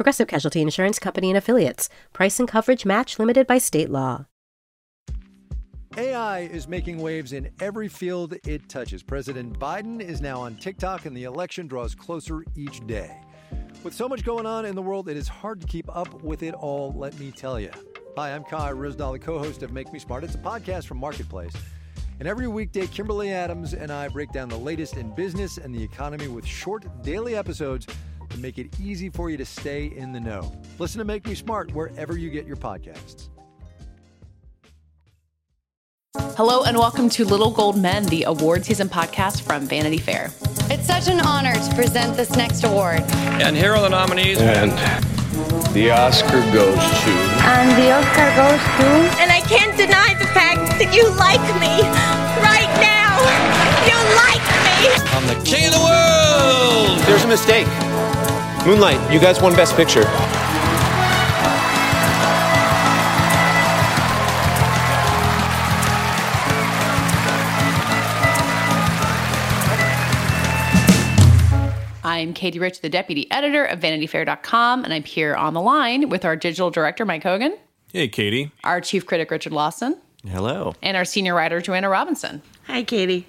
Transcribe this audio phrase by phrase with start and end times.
[0.00, 1.90] Progressive Casualty Insurance Company and Affiliates.
[2.14, 4.24] Price and coverage match limited by state law.
[5.98, 9.02] AI is making waves in every field it touches.
[9.02, 13.14] President Biden is now on TikTok, and the election draws closer each day.
[13.84, 16.42] With so much going on in the world, it is hard to keep up with
[16.42, 17.70] it all, let me tell you.
[18.16, 20.24] Hi, I'm Kai Ryssdal, the co host of Make Me Smart.
[20.24, 21.52] It's a podcast from Marketplace.
[22.20, 25.82] And every weekday, Kimberly Adams and I break down the latest in business and the
[25.82, 27.86] economy with short daily episodes
[28.30, 30.52] to make it easy for you to stay in the know.
[30.78, 33.28] Listen to Make Me Smart wherever you get your podcasts.
[36.36, 40.30] Hello and welcome to Little Gold Men, the award season podcast from Vanity Fair.
[40.70, 43.02] It's such an honor to present this next award.
[43.42, 44.38] And here are the nominees.
[44.40, 44.70] And
[45.74, 47.12] the Oscar goes to.
[47.46, 49.20] And the Oscar goes to.
[49.22, 51.82] And I can't deny the fact that you like me
[52.42, 53.18] right now.
[53.86, 54.90] You like me.
[55.14, 56.98] I'm the king of the world.
[57.06, 57.66] There's a mistake.
[58.66, 60.04] Moonlight, you guys won Best Picture.
[72.02, 76.26] I'm Katie Rich, the deputy editor of VanityFair.com, and I'm here on the line with
[76.26, 77.56] our digital director, Mike Hogan.
[77.92, 78.52] Hey, Katie.
[78.62, 79.98] Our chief critic, Richard Lawson.
[80.28, 80.74] Hello.
[80.82, 82.42] And our senior writer, Joanna Robinson.
[82.66, 83.26] Hi, Katie.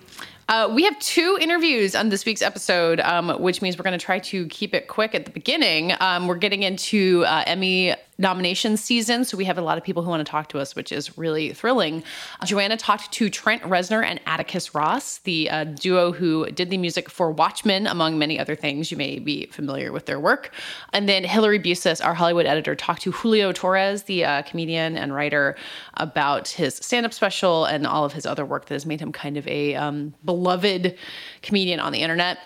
[0.51, 4.05] Uh, we have two interviews on this week's episode, um, which means we're going to
[4.05, 5.93] try to keep it quick at the beginning.
[6.01, 10.03] Um, we're getting into uh, Emmy nomination season, so we have a lot of people
[10.03, 12.03] who want to talk to us, which is really thrilling.
[12.45, 17.09] Joanna talked to Trent Reznor and Atticus Ross, the uh, duo who did the music
[17.09, 18.91] for Watchmen, among many other things.
[18.91, 20.53] You may be familiar with their work.
[20.93, 25.15] And then Hillary Busis, our Hollywood editor, talked to Julio Torres, the uh, comedian and
[25.15, 25.55] writer,
[25.95, 29.37] about his stand-up special and all of his other work that has made him kind
[29.37, 30.95] of a um, beloved
[31.41, 32.37] comedian on the internet.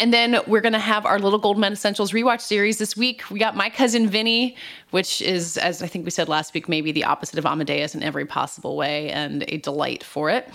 [0.00, 3.28] And then we're going to have our Little Gold Men Essentials rewatch series this week.
[3.30, 4.56] We got My Cousin Vinny,
[4.92, 8.02] which is, as I think we said last week, maybe the opposite of Amadeus in
[8.02, 10.48] every possible way and a delight for it.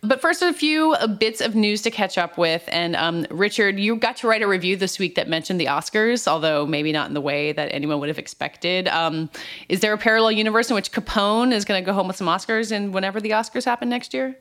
[0.00, 2.64] But first, a few bits of news to catch up with.
[2.66, 6.26] And um, Richard, you got to write a review this week that mentioned the Oscars,
[6.26, 8.88] although maybe not in the way that anyone would have expected.
[8.88, 9.30] Um,
[9.68, 12.26] is there a parallel universe in which Capone is going to go home with some
[12.26, 14.36] Oscars and whenever the Oscars happen next year?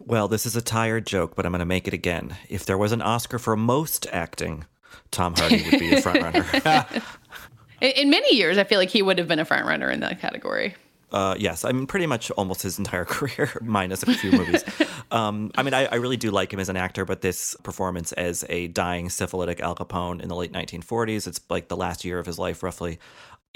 [0.00, 2.36] Well, this is a tired joke, but I'm going to make it again.
[2.48, 4.64] If there was an Oscar for most acting,
[5.10, 7.02] Tom Hardy would be a frontrunner.
[7.80, 10.20] in, in many years, I feel like he would have been a frontrunner in that
[10.20, 10.74] category.
[11.12, 14.64] Uh, yes, I mean, pretty much almost his entire career, minus a few movies.
[15.10, 18.12] um, I mean, I, I, really do like him as an actor, but this performance
[18.12, 22.18] as a dying syphilitic Al Capone in the late 1940s, it's like the last year
[22.18, 22.98] of his life, roughly.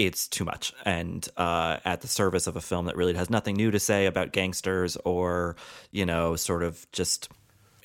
[0.00, 3.54] It's too much, and uh, at the service of a film that really has nothing
[3.54, 5.56] new to say about gangsters or,
[5.90, 7.28] you know, sort of just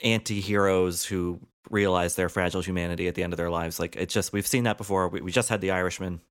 [0.02, 3.81] anti-heroes who realize their fragile humanity at the end of their lives.
[3.81, 5.09] Like it's just we've seen that before.
[5.09, 6.22] We, we just had The Irishman.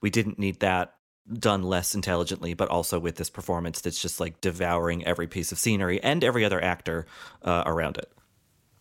[0.00, 0.94] We didn't need that
[1.32, 5.58] done less intelligently, but also with this performance that's just like devouring every piece of
[5.58, 7.06] scenery and every other actor
[7.42, 8.12] uh, around it.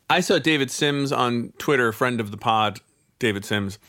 [0.08, 2.80] I saw David Sims on Twitter, friend of the pod,
[3.18, 3.80] David Sims,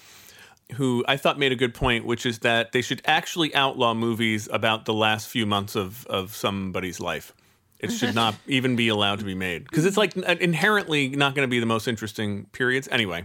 [0.74, 4.48] who I thought made a good point, which is that they should actually outlaw movies
[4.52, 7.32] about the last few months of, of somebody's life.
[7.80, 11.46] It should not even be allowed to be made because it's like inherently not going
[11.46, 13.24] to be the most interesting periods anyway.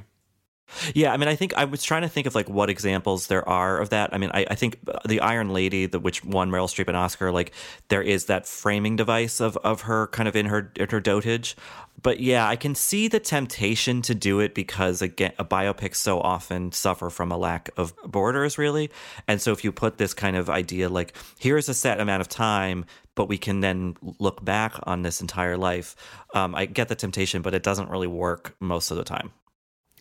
[0.94, 3.48] Yeah, I mean, I think I was trying to think of like what examples there
[3.48, 4.14] are of that.
[4.14, 7.32] I mean, I, I think the Iron Lady, the which won Meryl Streep an Oscar,
[7.32, 7.52] like
[7.90, 11.56] there is that framing device of of her kind of in her in her dotage.
[12.02, 16.20] But yeah, I can see the temptation to do it because again, a biopics so
[16.22, 18.90] often suffer from a lack of borders, really.
[19.28, 22.30] And so if you put this kind of idea like here's a set amount of
[22.30, 25.96] time, but we can then look back on this entire life,
[26.34, 29.32] um, I get the temptation, but it doesn't really work most of the time.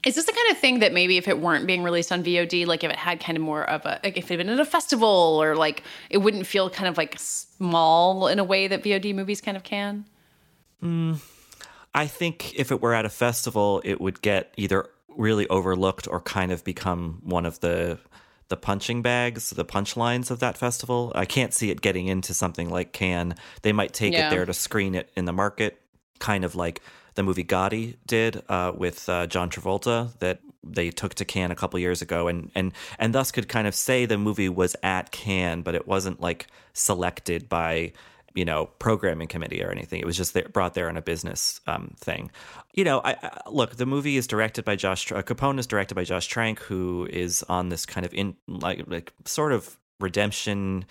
[0.05, 2.67] Is this the kind of thing that maybe if it weren't being released on VOD,
[2.67, 4.61] like if it had kind of more of a, like if it had been at
[4.61, 5.09] a festival
[5.43, 9.41] or like it wouldn't feel kind of like small in a way that VOD movies
[9.41, 10.05] kind of can?
[10.83, 11.21] Mm,
[11.95, 16.21] I think if it were at a festival, it would get either really overlooked or
[16.21, 17.99] kind of become one of the
[18.49, 21.12] the punching bags, the punchlines of that festival.
[21.15, 23.35] I can't see it getting into something like Cannes.
[23.61, 24.29] They might take Yeah.
[24.29, 25.79] it there to screen it in the market,
[26.19, 26.81] kind of like
[27.19, 31.56] the movie Gotti did uh, with uh, John Travolta that they took to Cannes a
[31.56, 35.11] couple years ago, and and and thus could kind of say the movie was at
[35.11, 37.93] Cannes, but it wasn't like selected by
[38.35, 39.99] you know programming committee or anything.
[39.99, 42.31] It was just there, brought there on a business um, thing.
[42.75, 43.75] You know, I, I, look.
[43.75, 45.11] The movie is directed by Josh.
[45.11, 48.85] Uh, Capone is directed by Josh Trank, who is on this kind of in like
[48.87, 50.85] like sort of redemption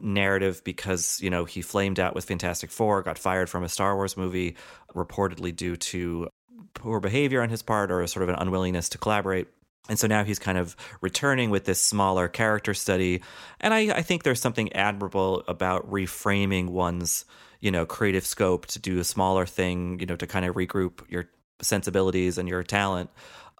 [0.00, 3.96] narrative because you know he flamed out with Fantastic Four, got fired from a Star
[3.96, 4.56] Wars movie,
[4.94, 6.28] reportedly due to
[6.74, 9.48] poor behavior on his part or sort of an unwillingness to collaborate.
[9.88, 13.20] And so now he's kind of returning with this smaller character study.
[13.60, 17.24] And I, I think there's something admirable about reframing one's,
[17.60, 21.00] you know, creative scope to do a smaller thing, you know, to kind of regroup
[21.08, 21.28] your
[21.62, 23.10] sensibilities and your talent.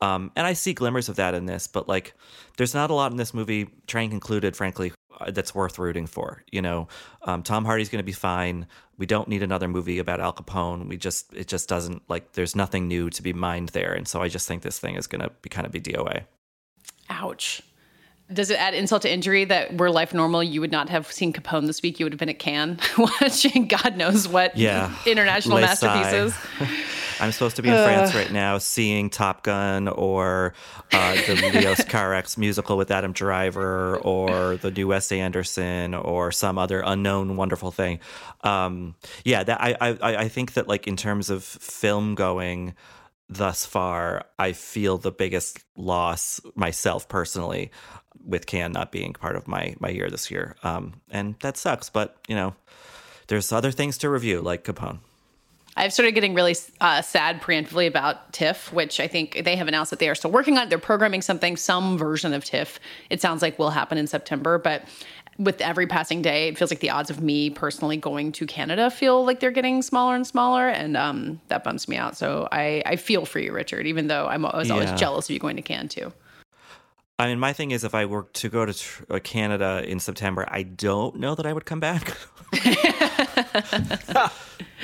[0.00, 2.14] Um, and I see glimmers of that in this, but like,
[2.56, 6.42] there's not a lot in this movie, Trank included, frankly, uh, that's worth rooting for.
[6.50, 6.88] You know,
[7.22, 8.66] um, Tom Hardy's going to be fine.
[8.98, 10.88] We don't need another movie about Al Capone.
[10.88, 12.32] We just, it just doesn't like.
[12.32, 15.06] There's nothing new to be mined there, and so I just think this thing is
[15.06, 16.24] going to be kind of be DOA.
[17.08, 17.62] Ouch.
[18.32, 21.32] Does it add insult to injury that were life normal, you would not have seen
[21.32, 21.98] Capone this week?
[21.98, 24.94] You would have been at Cannes watching God knows what yeah.
[25.06, 26.34] international masterpieces.
[27.20, 27.84] I'm supposed to be in uh.
[27.84, 30.54] France right now seeing Top Gun or
[30.92, 36.58] uh, the Leos Carax musical with Adam Driver or the new Wes Anderson or some
[36.58, 38.00] other unknown wonderful thing.
[38.42, 42.74] Um, yeah, that I, I I think that like in terms of film going
[43.34, 47.70] thus far, I feel the biggest loss myself personally
[48.24, 50.56] with Cannes not being part of my my year this year.
[50.62, 52.54] Um, and that sucks, but you know,
[53.28, 54.98] there's other things to review like Capone.
[55.74, 59.88] I've started getting really uh, sad preemptively about TIFF, which I think they have announced
[59.90, 60.68] that they are still working on.
[60.68, 62.78] They're programming something, some version of TIFF.
[63.08, 64.84] It sounds like will happen in September, but
[65.38, 68.90] with every passing day, it feels like the odds of me personally going to Canada
[68.90, 72.16] feel like they're getting smaller and smaller, and um, that bumps me out.
[72.16, 74.74] So I, I feel for you, Richard, even though I'm, I was yeah.
[74.74, 76.12] always jealous of you going to Cannes too.
[77.18, 78.74] I mean, my thing is, if I were to go to
[79.08, 82.16] uh, Canada in September, I don't know that I would come back.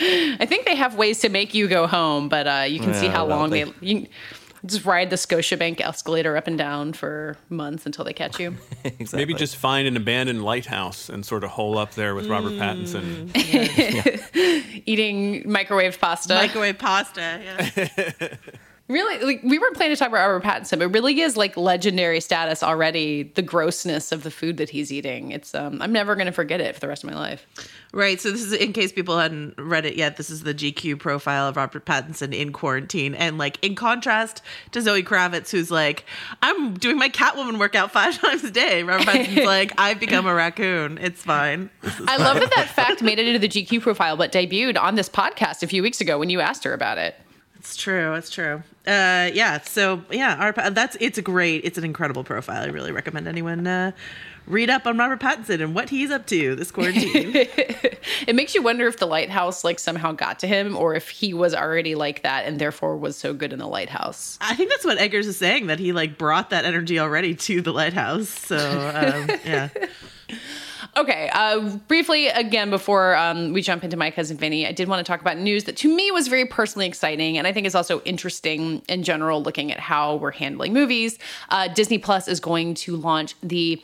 [0.01, 3.01] I think they have ways to make you go home, but uh, you can yeah,
[3.01, 4.07] see how long they, they you
[4.67, 8.57] just ride the Scotiabank escalator up and down for months until they catch you.
[8.85, 9.19] exactly.
[9.19, 12.31] Maybe just find an abandoned lighthouse and sort of hole up there with mm.
[12.31, 14.83] Robert Pattinson, yeah.
[14.87, 16.35] eating microwave pasta.
[16.35, 17.41] Microwave pasta.
[17.43, 18.37] Yeah.
[18.89, 22.21] Really, like we weren't planning to talk about Robert Pattinson, but really is like legendary
[22.21, 23.25] status already.
[23.35, 25.31] The grossness of the food that he's eating.
[25.31, 27.47] It's um, I'm never going to forget it for the rest of my life.
[27.93, 28.19] Right.
[28.19, 30.17] So this is in case people hadn't read it yet.
[30.17, 34.41] This is the GQ profile of Robert Pattinson in quarantine, and like in contrast
[34.73, 36.07] to Zoe Kravitz, who's like,
[36.41, 38.85] I'm doing my Catwoman workout five times a day.
[38.85, 40.97] Robert Pattinson's like, I've become a raccoon.
[40.97, 41.69] It's fine.
[41.83, 42.21] I fine.
[42.21, 45.63] love that that fact made it into the GQ profile, but debuted on this podcast
[45.63, 47.15] a few weeks ago when you asked her about it.
[47.59, 48.15] It's true.
[48.15, 48.63] It's true.
[48.87, 49.61] Uh, yeah.
[49.63, 52.63] So yeah, our that's it's a great, it's an incredible profile.
[52.63, 53.93] I really recommend anyone uh,
[54.47, 57.33] read up on Robert Pattinson and what he's up to this quarantine.
[58.27, 61.35] it makes you wonder if the lighthouse like somehow got to him, or if he
[61.35, 64.39] was already like that and therefore was so good in the lighthouse.
[64.41, 67.61] I think that's what Eggers is saying that he like brought that energy already to
[67.61, 68.29] the lighthouse.
[68.29, 69.69] So um, yeah.
[70.99, 74.99] Okay, uh, briefly again before um, we jump into my cousin Vinny, I did want
[74.99, 77.77] to talk about news that to me was very personally exciting, and I think is
[77.77, 81.17] also interesting in general, looking at how we're handling movies.
[81.51, 83.81] Uh, Disney Plus is going to launch the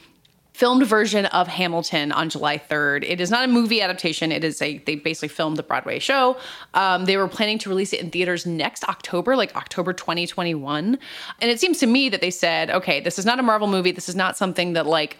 [0.55, 3.05] filmed version of Hamilton on July 3rd.
[3.09, 4.33] It is not a movie adaptation.
[4.33, 6.37] It is a they basically filmed the Broadway show.
[6.75, 10.99] Um, they were planning to release it in theaters next October, like October 2021.
[11.41, 13.93] And it seems to me that they said, okay, this is not a Marvel movie.
[13.93, 15.17] This is not something that like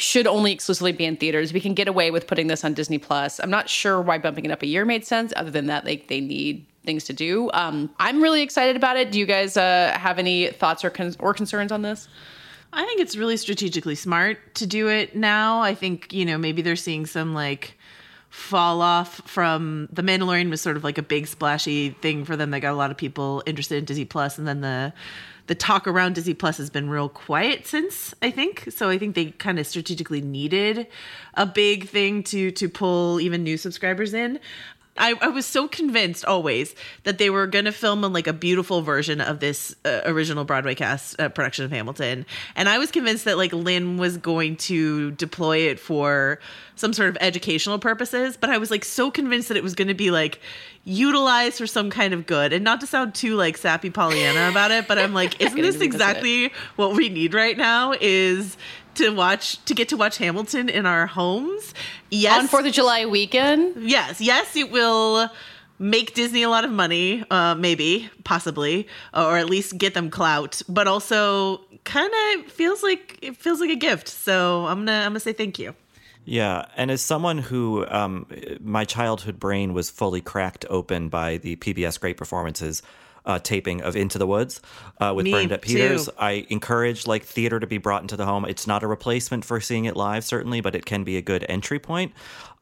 [0.00, 1.52] should only exclusively be in theaters.
[1.52, 3.38] We can get away with putting this on Disney Plus.
[3.40, 6.08] I'm not sure why bumping it up a year made sense, other than that, like
[6.08, 7.50] they need things to do.
[7.52, 9.12] Um, I'm really excited about it.
[9.12, 12.08] Do you guys uh, have any thoughts or con- or concerns on this?
[12.72, 15.60] I think it's really strategically smart to do it now.
[15.60, 17.76] I think you know maybe they're seeing some like
[18.30, 22.52] fall off from the Mandalorian was sort of like a big splashy thing for them
[22.52, 24.92] that got a lot of people interested in Disney Plus, and then the
[25.50, 28.68] the talk around Disney Plus has been real quiet since, I think.
[28.70, 30.86] So I think they kind of strategically needed
[31.34, 34.38] a big thing to to pull even new subscribers in.
[34.96, 38.82] I, I, was so convinced always that they were going to film like a beautiful
[38.82, 43.24] version of this uh, original Broadway cast uh, production of Hamilton, and I was convinced
[43.24, 46.38] that like Lin was going to deploy it for
[46.74, 48.36] some sort of educational purposes.
[48.36, 50.40] But I was like so convinced that it was going to be like
[50.84, 54.70] utilized for some kind of good, and not to sound too like sappy Pollyanna about
[54.70, 57.94] it, but I'm like, isn't this exactly what we need right now?
[58.00, 58.56] Is
[58.96, 61.74] to watch to get to watch Hamilton in our homes.
[62.10, 63.88] Yes, on Fourth of July weekend.
[63.88, 65.30] Yes, yes, it will
[65.78, 70.60] make Disney a lot of money, uh, maybe, possibly, or at least get them clout,
[70.68, 74.08] but also kind of feels like it feels like a gift.
[74.08, 75.74] So I'm gonna I'm gonna say thank you.
[76.24, 78.26] Yeah, and as someone who um,
[78.60, 82.82] my childhood brain was fully cracked open by the PBS Great Performances
[83.24, 84.60] uh, taping of Into the Woods
[85.00, 86.12] uh, with Me Bernadette Peters, too.
[86.18, 88.44] I encourage like theater to be brought into the home.
[88.44, 91.44] It's not a replacement for seeing it live, certainly, but it can be a good
[91.48, 92.12] entry point.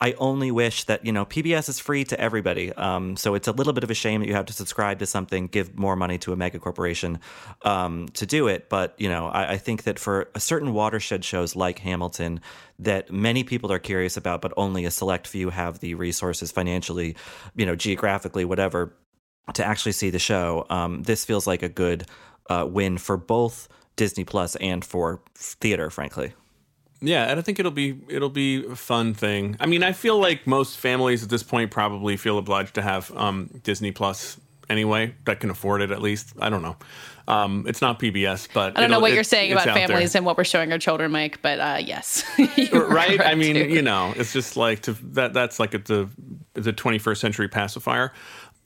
[0.00, 3.52] I only wish that you know PBS is free to everybody, um, so it's a
[3.52, 6.18] little bit of a shame that you have to subscribe to something, give more money
[6.18, 7.18] to a mega corporation
[7.62, 8.68] um, to do it.
[8.68, 12.40] But you know, I, I think that for a certain watershed shows like Hamilton,
[12.78, 17.16] that many people are curious about, but only a select few have the resources financially,
[17.56, 18.94] you know, geographically, whatever,
[19.54, 20.66] to actually see the show.
[20.70, 22.06] Um, this feels like a good
[22.50, 26.34] uh, win for both Disney Plus and for theater, frankly.
[27.00, 29.56] Yeah, and I think it'll be it'll be a fun thing.
[29.60, 33.14] I mean, I feel like most families at this point probably feel obliged to have
[33.16, 36.32] um, Disney Plus anyway that can afford it at least.
[36.40, 36.76] I don't know.
[37.28, 39.86] Um, it's not PBS, but I don't know what it- you're saying about out there.
[39.86, 42.24] families and what we're showing our children, Mike, but uh, yes.
[42.72, 43.20] Right?
[43.20, 43.68] I mean, too.
[43.68, 45.34] you know, it's just like to, that.
[45.34, 46.08] That's like the
[46.54, 48.12] the 21st century pacifier.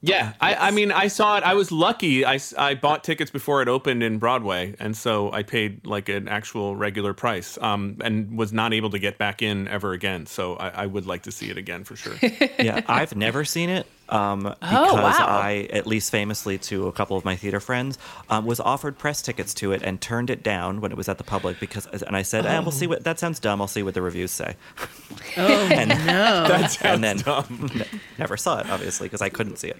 [0.04, 1.44] Yeah, I, I mean, I saw it.
[1.44, 2.24] I was lucky.
[2.26, 6.26] I, I bought tickets before it opened in Broadway, and so I paid like an
[6.26, 10.26] actual regular price, um, and was not able to get back in ever again.
[10.26, 12.16] So I, I would like to see it again for sure.
[12.58, 14.56] yeah, I've never seen it um, because
[14.92, 15.26] Oh, wow.
[15.26, 17.98] I, at least famously to a couple of my theater friends,
[18.30, 21.18] um, was offered press tickets to it and turned it down when it was at
[21.18, 23.60] the public because, and I said, eh, "We'll see what that sounds dumb.
[23.60, 24.56] I'll see what the reviews say."
[25.36, 26.46] Oh and, no!
[26.46, 27.82] That and then dumb.
[28.18, 29.78] never saw it, obviously, because I couldn't see it.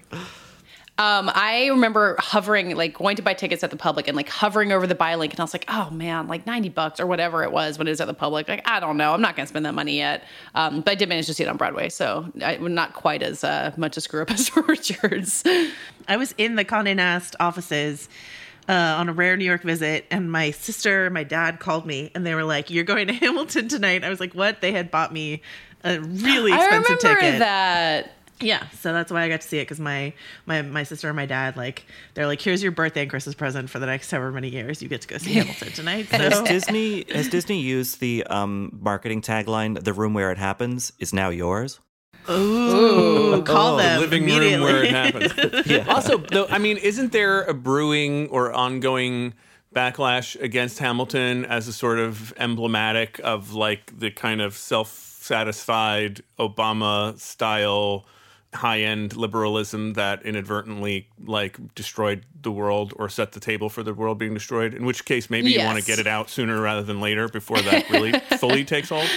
[0.99, 4.71] Um, I remember hovering, like going to buy tickets at the public and like hovering
[4.71, 7.43] over the buy link, and I was like, oh man, like 90 bucks or whatever
[7.43, 8.47] it was when it was at the public.
[8.47, 9.11] Like, I don't know.
[9.11, 10.23] I'm not going to spend that money yet.
[10.53, 11.89] Um, but I did manage to see it on Broadway.
[11.89, 15.43] So I, not quite as uh, much a screw up as Richards.
[16.07, 18.07] I was in the Condé Nast offices
[18.69, 22.23] uh, on a rare New York visit, and my sister, my dad called me, and
[22.25, 25.11] they were like, "You're going to Hamilton tonight." I was like, "What?" They had bought
[25.11, 25.41] me
[25.83, 27.05] a really expensive ticket.
[27.05, 27.39] I remember ticket.
[27.39, 28.11] that.
[28.43, 30.13] Yeah, so that's why I got to see it because my
[30.45, 33.69] my my sister and my dad like they're like, "Here's your birthday and Christmas present
[33.69, 34.81] for the next however many years.
[34.81, 38.77] You get to go see Hamilton tonight." Has So Disney has Disney used the um,
[38.81, 41.79] marketing tagline "The room where it happens is now yours"?
[42.29, 45.33] ooh, call Oh, them living room where it happens.
[45.89, 49.33] Also, though, I mean, isn't there a brewing or ongoing
[49.75, 57.17] backlash against Hamilton as a sort of emblematic of like the kind of self-satisfied Obama
[57.19, 58.05] style
[58.53, 64.17] high-end liberalism that inadvertently like destroyed the world or set the table for the world
[64.17, 66.99] being destroyed in which case maybe you want to get it out sooner rather than
[67.01, 69.09] later before that really fully takes hold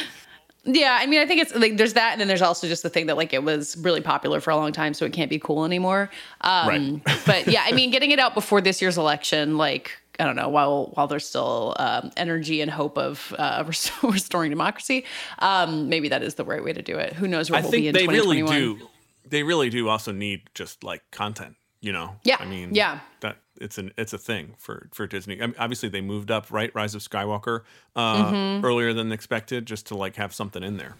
[0.65, 2.91] Yeah, I mean, I think it's like there's that, and then there's also just the
[2.91, 5.39] thing that like it was really popular for a long time, so it can't be
[5.39, 6.11] cool anymore.
[6.41, 6.69] Um,
[7.07, 7.25] Right.
[7.27, 10.49] but yeah, I mean, getting it out before this year's election, like I don't know,
[10.49, 13.63] while while there's still um, energy and hope of uh,
[14.03, 15.05] restoring democracy,
[15.39, 17.13] um, maybe that is the right way to do it.
[17.13, 18.79] Who knows where I we'll be in they really 2021?
[18.79, 18.89] do.
[19.29, 21.57] They really do also need just like content.
[21.81, 22.17] You know.
[22.25, 22.75] Yeah, I mean.
[22.75, 23.01] yeah.
[23.21, 25.41] That it's an it's a thing for for Disney.
[25.41, 26.75] I mean, obviously, they moved up right.
[26.75, 27.61] Rise of Skywalker
[27.95, 28.65] uh, Mm-hmm.
[28.65, 30.97] earlier than expected, just to like have something in there.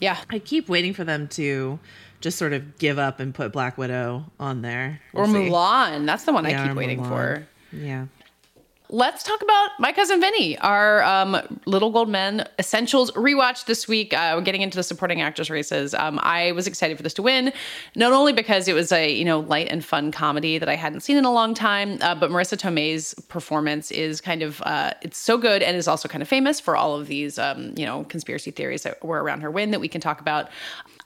[0.00, 1.78] Yeah, I keep waiting for them to
[2.20, 5.50] just sort of give up and put Black Widow on there or We'll see.
[5.50, 6.06] Mulan.
[6.06, 7.08] That's the one I keep waiting Mulan.
[7.08, 7.46] for.
[7.72, 8.06] Yeah.
[8.88, 14.14] Let's talk about My Cousin Vinny, our um, Little Gold Men Essentials rewatch this week.
[14.14, 15.92] Uh, we're getting into the supporting actress races.
[15.92, 17.52] Um, I was excited for this to win,
[17.96, 21.00] not only because it was a you know light and fun comedy that I hadn't
[21.00, 25.18] seen in a long time, uh, but Marisa Tomei's performance is kind of uh, it's
[25.18, 28.04] so good and is also kind of famous for all of these um, you know
[28.04, 30.48] conspiracy theories that were around her win that we can talk about.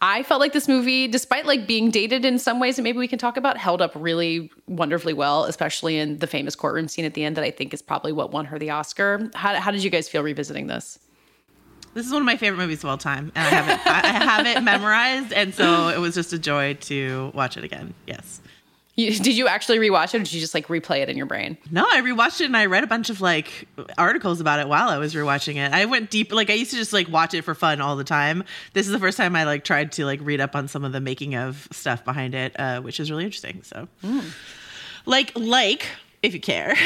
[0.02, 3.08] I felt like this movie, despite like being dated in some ways that maybe we
[3.08, 7.12] can talk about, held up really wonderfully well, especially in the famous courtroom scene at
[7.12, 9.30] the end that I think is probably what won her the Oscar.
[9.34, 10.98] How, how did you guys feel revisiting this?
[11.94, 13.86] This is one of my favorite movies of all time, and I have it.
[13.86, 17.94] I have it memorized, and so it was just a joy to watch it again.
[18.06, 18.40] Yes.
[19.00, 21.26] You, did you actually rewatch it or did you just like replay it in your
[21.26, 21.56] brain?
[21.70, 24.88] No, I rewatched it and I read a bunch of like articles about it while
[24.88, 25.72] I was rewatching it.
[25.72, 28.04] I went deep, like I used to just like watch it for fun all the
[28.04, 28.44] time.
[28.74, 30.92] This is the first time I like tried to like read up on some of
[30.92, 33.62] the making of stuff behind it, uh, which is really interesting.
[33.62, 33.88] So,
[35.06, 35.86] like, like
[36.22, 36.76] if you care.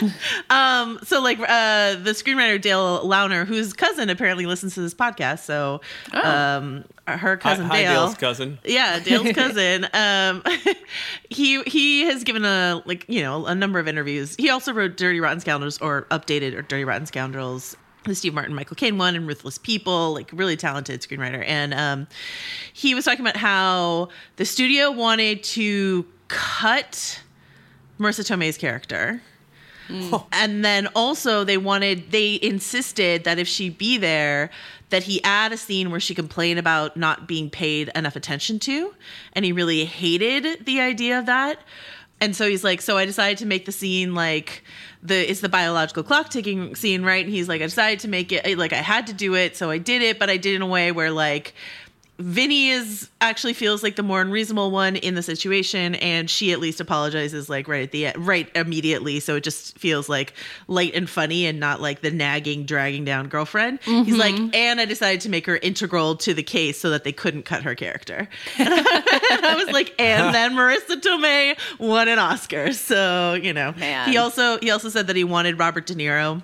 [0.50, 5.40] um, so like uh, the screenwriter Dale Launer, whose cousin apparently listens to this podcast.
[5.40, 5.80] So,
[6.12, 8.04] um, her cousin hi, hi, Dale.
[8.04, 8.58] Dale's cousin.
[8.64, 9.86] Yeah, Dale's cousin.
[9.92, 10.42] Um,
[11.28, 14.34] he he has given a like you know a number of interviews.
[14.36, 17.76] He also wrote Dirty Rotten Scoundrels or updated or Dirty Rotten Scoundrels.
[18.04, 21.44] the Steve Martin, Michael Caine one, and Ruthless People, like really talented screenwriter.
[21.46, 22.06] And um,
[22.72, 27.20] he was talking about how the studio wanted to cut
[27.98, 29.20] Marisa Tomei's character.
[29.88, 30.14] Hmm.
[30.14, 30.26] Oh.
[30.32, 34.50] And then also they wanted they insisted that if she be there,
[34.90, 38.94] that he add a scene where she complained about not being paid enough attention to.
[39.32, 41.60] And he really hated the idea of that.
[42.20, 44.64] And so he's like, so I decided to make the scene like
[45.02, 47.24] the it's the biological clock ticking scene, right?
[47.24, 49.70] And he's like, I decided to make it like I had to do it, so
[49.70, 51.54] I did it, but I did it in a way where like
[52.18, 56.58] Vinny is actually feels like the more unreasonable one in the situation, and she at
[56.58, 59.20] least apologizes like right at the end, right immediately.
[59.20, 60.32] So it just feels like
[60.66, 63.78] light and funny, and not like the nagging, dragging down girlfriend.
[63.82, 64.16] He's mm-hmm.
[64.16, 67.44] like, and I decided to make her integral to the case so that they couldn't
[67.44, 68.28] cut her character.
[68.58, 72.72] And I, and I was like, and then Marisa Tomei won an Oscar.
[72.72, 74.08] So you know, Man.
[74.08, 76.42] he also he also said that he wanted Robert De Niro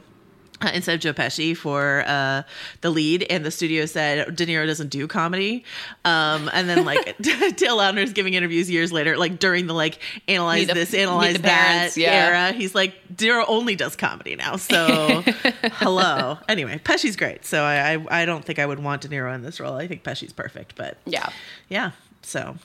[0.73, 2.43] instead of Joe Pesci for uh,
[2.81, 5.65] the lead, and the studio said De Niro doesn't do comedy.
[6.05, 7.17] Um, and then like
[7.57, 11.43] Dale is giving interviews years later, like during the like analyze the- this, analyze that
[11.43, 12.27] Parents, yeah.
[12.29, 12.53] era.
[12.53, 14.57] He's like De Niro only does comedy now.
[14.57, 15.23] So
[15.75, 16.39] hello.
[16.49, 17.45] Anyway, Pesci's great.
[17.45, 19.75] So I, I I don't think I would want De Niro in this role.
[19.75, 21.29] I think Pesci's perfect, but Yeah.
[21.69, 21.91] yeah.
[22.23, 22.57] So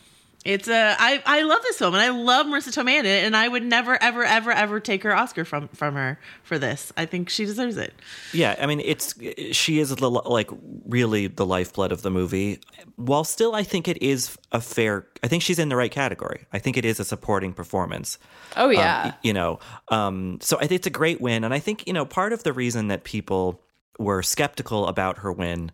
[0.46, 3.36] it's a I I love this film and I love Marisa Tomei in it and
[3.36, 6.94] I would never ever ever ever take her Oscar from from her for this.
[6.96, 7.94] I think she deserves it.
[8.34, 9.16] Yeah, I mean, it's
[9.52, 10.50] she is the, like
[10.86, 12.60] really the lifeblood of the movie.
[12.96, 15.08] While still, I think it is a fair.
[15.24, 16.46] I think she's in the right category.
[16.54, 18.18] I think it is a supporting performance.
[18.56, 19.06] Oh Um, yeah.
[19.08, 21.94] y- you know, um, so I think it's a great win, and I think you
[21.94, 23.62] know part of the reason that people
[23.98, 25.72] were skeptical about her win,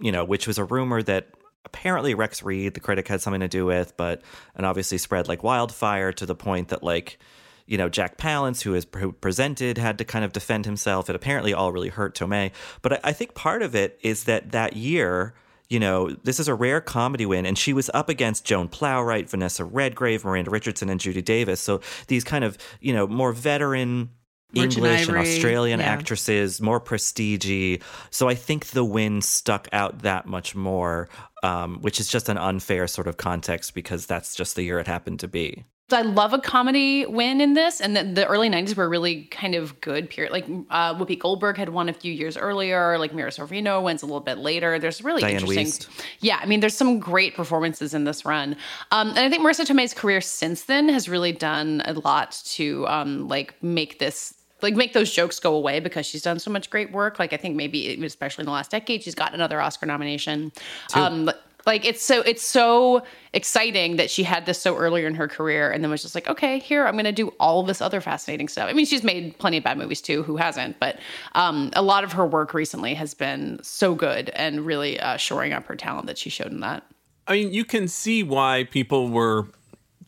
[0.00, 1.28] you know, which was a rumor that
[1.64, 4.22] apparently Rex Reed, the critic, had something to do with, but
[4.54, 7.18] and obviously spread like wildfire to the point that like.
[7.64, 11.08] You know, Jack Palance, who is who presented, had to kind of defend himself.
[11.08, 12.50] It apparently all really hurt Tomei.
[12.82, 15.32] But I, I think part of it is that that year,
[15.70, 19.30] you know, this is a rare comedy win, and she was up against Joan Plowright,
[19.30, 21.60] Vanessa Redgrave, Miranda Richardson, and Judy Davis.
[21.60, 24.10] So these kind of, you know, more veteran
[24.54, 25.86] English and Ivory, Australian yeah.
[25.86, 27.78] actresses, more prestige
[28.10, 31.08] So I think the win stuck out that much more,
[31.42, 34.86] um, which is just an unfair sort of context because that's just the year it
[34.86, 35.64] happened to be.
[35.92, 39.54] I love a comedy win in this, and the, the early '90s were really kind
[39.54, 40.08] of good.
[40.10, 40.32] Period.
[40.32, 42.98] Like uh, Whoopi Goldberg had won a few years earlier.
[42.98, 44.78] Like Mira Sorvino wins a little bit later.
[44.78, 45.66] There's really Diane interesting.
[45.66, 45.88] Wiest.
[46.20, 48.56] Yeah, I mean, there's some great performances in this run,
[48.90, 52.86] um, and I think Marisa Tomei's career since then has really done a lot to
[52.88, 56.70] um, like make this like make those jokes go away because she's done so much
[56.70, 57.18] great work.
[57.18, 60.52] Like I think maybe especially in the last decade, she's got another Oscar nomination.
[60.94, 61.30] Um,
[61.66, 65.70] like it's so it's so exciting that she had this so earlier in her career
[65.70, 68.48] and then was just like, okay, here I'm going to do all this other fascinating
[68.48, 68.68] stuff.
[68.68, 70.22] I mean, she's made plenty of bad movies too.
[70.22, 70.78] Who hasn't?
[70.80, 70.98] But
[71.34, 75.52] um, a lot of her work recently has been so good and really uh, shoring
[75.52, 76.84] up her talent that she showed in that.
[77.28, 79.46] I mean, you can see why people were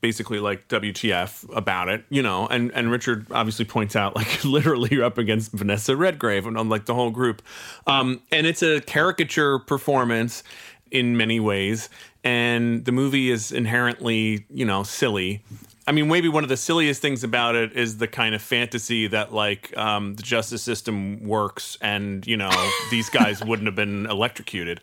[0.05, 4.91] basically like WTF about it, you know, and and Richard obviously points out like literally
[4.93, 7.41] you're up against Vanessa Redgrave and on like the whole group.
[7.87, 10.45] Um and it's a caricature performance
[10.91, 11.89] in many ways
[12.23, 15.43] and the movie is inherently, you know, silly.
[15.87, 19.07] I mean, maybe one of the silliest things about it is the kind of fantasy
[19.07, 22.51] that like um, the justice system works, and you know
[22.91, 24.81] these guys wouldn't have been electrocuted.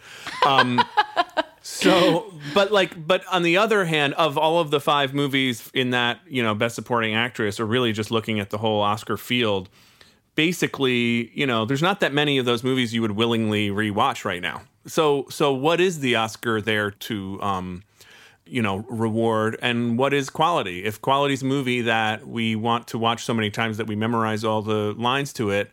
[0.47, 0.81] Um,
[1.61, 5.91] so, but like, but on the other hand, of all of the five movies in
[5.91, 9.69] that, you know, best supporting actress, or really just looking at the whole Oscar field,
[10.35, 14.41] basically, you know, there's not that many of those movies you would willingly rewatch right
[14.41, 14.63] now.
[14.87, 17.83] So, so what is the Oscar there to, um,
[18.45, 20.83] you know, reward, and what is quality?
[20.83, 24.43] If quality's a movie that we want to watch so many times that we memorize
[24.43, 25.71] all the lines to it,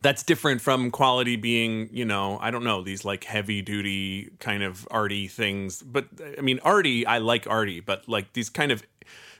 [0.00, 4.62] that's different from quality being, you know, I don't know, these like heavy duty kind
[4.62, 5.82] of arty things.
[5.82, 6.06] But
[6.36, 8.82] I mean, arty, I like arty, but like these kind of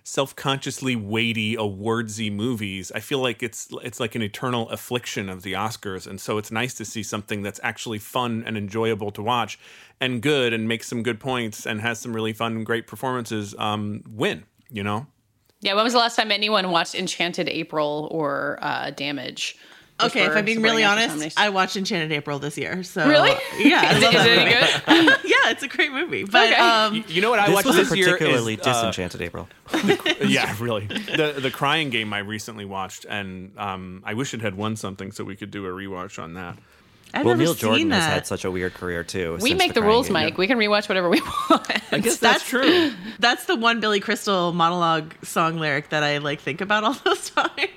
[0.04, 5.52] self-consciously weighty awardsy movies i feel like it's it's like an eternal affliction of the
[5.52, 9.58] oscars and so it's nice to see something that's actually fun and enjoyable to watch
[10.00, 14.02] and good and makes some good points and has some really fun great performances um
[14.08, 15.06] win you know
[15.60, 19.58] Yeah, when was the last time anyone watched Enchanted April or uh, Damage?
[20.02, 21.38] Which Okay, if I'm being really honest.
[21.38, 22.82] I watched Enchanted April this year.
[22.82, 23.30] So Really?
[23.58, 25.18] yeah, Is it- is it good?
[25.24, 26.24] yeah, it's a great movie.
[26.24, 26.60] But Okay.
[26.60, 29.22] um, Y- you know what i this watched this a year particularly is, uh, disenchanted
[29.22, 29.48] April.
[30.24, 30.86] yeah, really.
[30.86, 35.12] The the crying game I recently watched, and um, I wish it had won something
[35.12, 36.56] so we could do a rewatch on that.
[37.14, 38.02] I've well, never Neil seen Jordan that.
[38.02, 39.38] has had such a weird career too.
[39.40, 40.12] we make the Crying rules, Game.
[40.12, 40.36] Mike.
[40.38, 41.70] We can rewatch whatever we want.
[41.92, 42.92] I guess that's true.
[43.18, 47.30] That's the one Billy Crystal monologue song lyric that I like think about all those
[47.30, 47.70] times.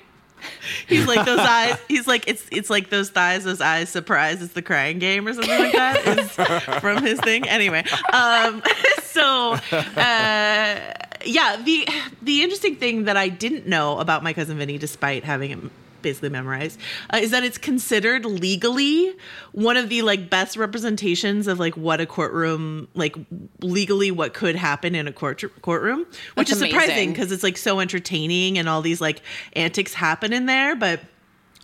[0.88, 1.78] He's like those eyes.
[1.88, 3.88] He's like it's it's like those thighs, those eyes.
[3.88, 4.42] Surprise!
[4.42, 6.18] It's the crying game or something like that.
[6.18, 7.48] Is from his thing.
[7.48, 8.62] Anyway, um,
[9.02, 11.88] so uh, yeah, the
[12.22, 15.70] the interesting thing that I didn't know about my cousin Vinny, despite having
[16.02, 16.78] basically memorized,
[17.10, 19.14] uh, is that it's considered legally
[19.52, 23.16] one of the like best representations of like what a courtroom like
[23.60, 26.00] legally what could happen in a court courtroom,
[26.34, 29.22] which That's is surprising because it's like so entertaining and all these like
[29.54, 31.00] antics happen in there, but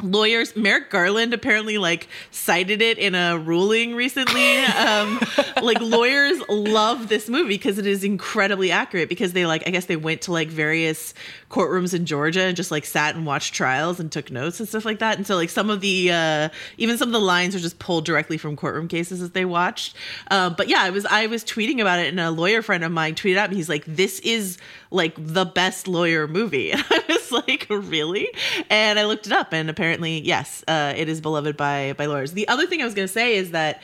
[0.02, 4.58] lawyers merrick garland apparently like cited it in a ruling recently.
[4.78, 5.20] Um
[5.62, 9.86] like lawyers love this movie because it is incredibly accurate because they like i guess
[9.86, 11.14] they went to like various
[11.50, 14.84] courtrooms in georgia and just like sat and watched trials and took notes and stuff
[14.84, 15.16] like that.
[15.16, 18.04] And so like some of the uh even some of the lines are just pulled
[18.04, 19.96] directly from courtroom cases that they watched.
[20.30, 22.92] Um but yeah i was i was tweeting about it and a lawyer friend of
[22.92, 24.58] mine tweeted out and he's like this is
[24.90, 26.72] like the best lawyer movie.
[26.72, 28.28] And i was like really?
[28.70, 32.32] And i looked it up and apparently yes uh, it is beloved by by lawyers.
[32.32, 33.82] The other thing i was going to say is that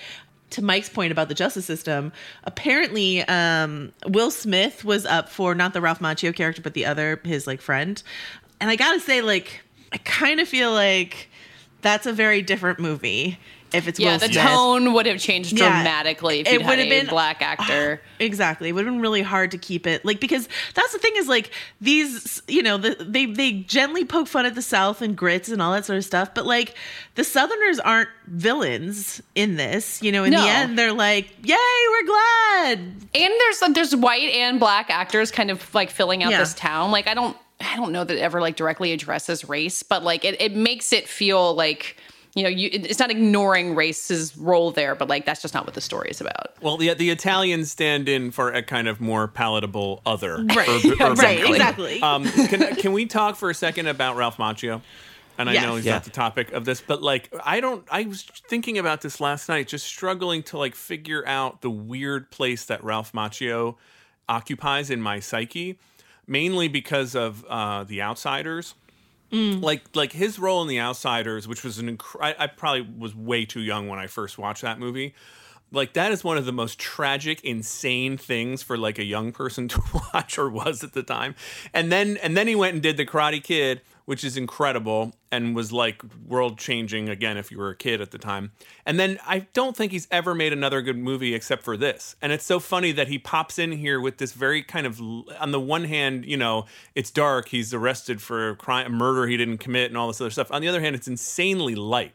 [0.51, 2.13] to Mike's point about the justice system,
[2.45, 7.21] apparently um, Will Smith was up for not the Ralph Macchio character, but the other,
[7.25, 8.01] his like friend.
[8.61, 9.63] And I gotta say, like,
[9.93, 11.29] I kind of feel like
[11.83, 13.39] that's a very different movie
[13.75, 14.43] if it's yeah, Will the Smith.
[14.45, 15.69] tone would have changed Yeah.
[15.71, 18.01] dramatically if It would've a been- black actor.
[18.21, 18.69] Exactly.
[18.71, 21.29] It would have been really hard to keep it like because that's the thing is
[21.29, 25.49] like these you know the, they they gently poke fun at the South and grits
[25.51, 26.75] and all that sort of stuff, but like
[27.17, 30.03] the Southerners aren't villains in this.
[30.03, 30.43] You know, in No.
[30.43, 31.57] the end, they're like, "Yay,
[31.91, 36.39] we're glad." And there's there's white and black actors kind of like filling out Yeah.
[36.39, 36.91] this town.
[36.93, 40.25] Like I don't I don't know that it ever like directly addresses race, but like
[40.25, 41.97] it, it makes it feel like
[42.35, 45.75] you know you it's not ignoring race's role there, but like that's just not what
[45.75, 46.61] the story is about.
[46.61, 50.43] Well, the the Italians stand in for a kind of more palatable other.
[50.45, 50.69] Right.
[50.69, 52.01] urb- Yeah, right, exactly.
[52.03, 54.81] Um, can can we talk for a second about Ralph Macchio?
[55.37, 55.65] And I Yes.
[55.65, 55.95] know he's Yeah.
[55.95, 57.85] not the topic of this, but like I don't.
[57.91, 62.31] I was thinking about this last night, just struggling to like figure out the weird
[62.31, 63.75] place that Ralph Macchio
[64.29, 65.79] occupies in my psyche,
[66.27, 68.75] mainly because of uh, the Outsiders
[69.35, 69.63] Mm.
[69.63, 73.17] like like his role in the outsiders which was an inc- I, I probably was
[73.17, 75.13] way too young when i first watched that movie
[75.75, 79.69] like that is one of the most tragic insane things for like a young person
[79.69, 79.83] to
[80.13, 81.35] watch or was at the time.
[81.73, 85.57] And then and then he went and did the karate kid which is incredible and
[85.57, 88.53] was like world changing again if you were a kid at the time.
[88.85, 92.17] And then i don't think he's ever made another good movie except for this.
[92.21, 95.01] And it's so funny that he pops in here with this very kind of
[95.41, 99.27] on the one hand you know it's dark he's arrested for a crime a murder
[99.27, 100.53] he didn't commit and all this other stuff.
[100.53, 102.15] On the other hand it's insanely light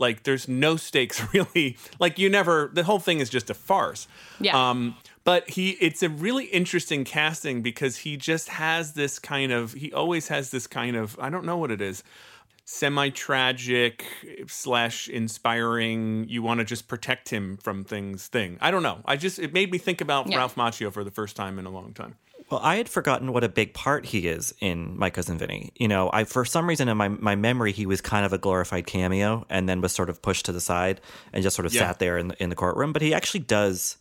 [0.00, 1.76] like there's no stakes really.
[2.00, 4.08] Like you never the whole thing is just a farce.
[4.40, 4.70] Yeah.
[4.70, 9.74] um but he it's a really interesting casting because he just has this kind of
[9.74, 12.02] he always has this kind of i don't know what it is
[12.64, 14.04] semi-tragic
[14.46, 18.58] slash inspiring you want to just protect him from things thing.
[18.60, 19.00] I don't know.
[19.04, 20.38] I just it made me think about Yeah.
[20.38, 22.14] ralph macchio for the first time in a long time
[22.50, 25.70] Well, I had forgotten what a big part he is in My Cousin Vinny.
[25.76, 28.38] You know, I for some reason in my, my memory he was kind of a
[28.38, 31.00] glorified cameo and then was sort of pushed to the side
[31.32, 31.82] and just sort of Yeah.
[31.82, 32.92] sat there in the, in the courtroom.
[32.92, 33.98] But he actually does,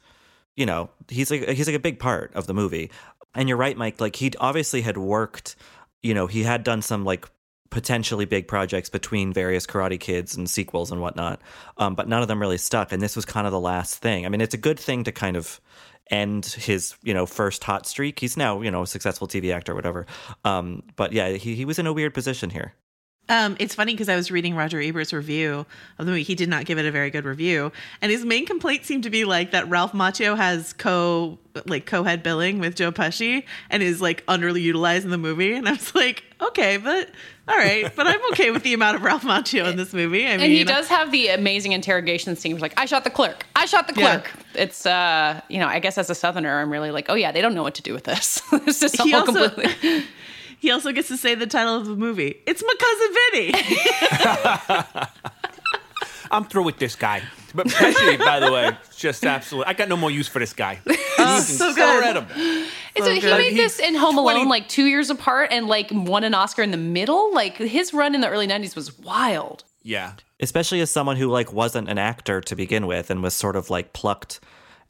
[0.56, 2.90] you know, he's like he's like a big part of the movie.
[3.36, 4.02] And you're right, Mike.
[4.02, 5.56] Like he obviously had worked.
[6.02, 7.28] You know, he had done some like
[7.70, 11.42] potentially big projects between various Karate Kids and sequels and whatnot,
[11.78, 12.92] um, but none of them really stuck.
[12.92, 14.26] And this was kind of the last thing.
[14.26, 15.62] I mean, it's a good thing to kind of
[16.10, 18.20] end his you know first hot streak.
[18.20, 20.06] He's now you know a successful TV actor, or whatever.
[20.44, 22.74] Um, but yeah, he he was in a weird position here.
[23.30, 25.66] Um, it's funny because I was reading Roger Ebert's review
[26.00, 26.24] of the movie.
[26.24, 29.10] He did not give it a very good review, and his main complaint seemed to
[29.10, 34.02] be like that Ralph Macchio has co like co-head billing with Joe Pesci and is
[34.02, 35.54] like underutilized in the movie.
[35.54, 37.10] And I was like, okay, but
[37.48, 40.26] all right, but I'm okay with the amount of Ralph Macchio in this movie.
[40.26, 42.54] I mean, and he does have the amazing interrogation scene.
[42.54, 43.46] Where he's like, I shot the clerk.
[43.56, 44.20] I shot the Yeah.
[44.20, 44.32] clerk.
[44.56, 47.42] It's uh, you know, I guess as a southerner, I'm really like, oh yeah, they
[47.42, 48.42] don't know what to do with this.
[48.66, 50.06] this is all also- completely.
[50.60, 52.42] He also gets to say the title of the movie.
[52.46, 55.00] It's my cousin Vinny.
[56.32, 57.24] i'm through with this guy
[57.56, 60.80] but pesci by the way just absolutely i got no more use for this guy
[60.86, 61.96] he's Oh, so good.
[61.96, 62.28] incredible
[62.96, 63.38] It's he good.
[63.38, 66.34] made He- this in Home 20 Alone like two years apart and like won an
[66.36, 67.34] Oscar in the middle.
[67.34, 69.64] Like his run in the early '90s was wild.
[69.82, 73.56] yeah especially as someone who like wasn't an actor to begin with and was sort
[73.56, 74.40] of like plucked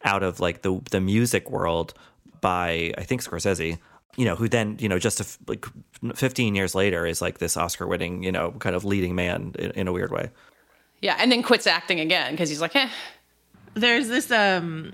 [0.03, 1.93] out of like the the music world
[2.41, 3.77] by I think Scorsese.
[4.19, 5.65] You know, who then you know just a f like
[6.13, 9.87] 15 years later is like this Oscar-winning you know kind of leading man in, in
[9.87, 10.29] a weird way.
[11.01, 12.89] Yeah, and then quits acting again because he's like, eh.
[13.75, 14.93] There's this um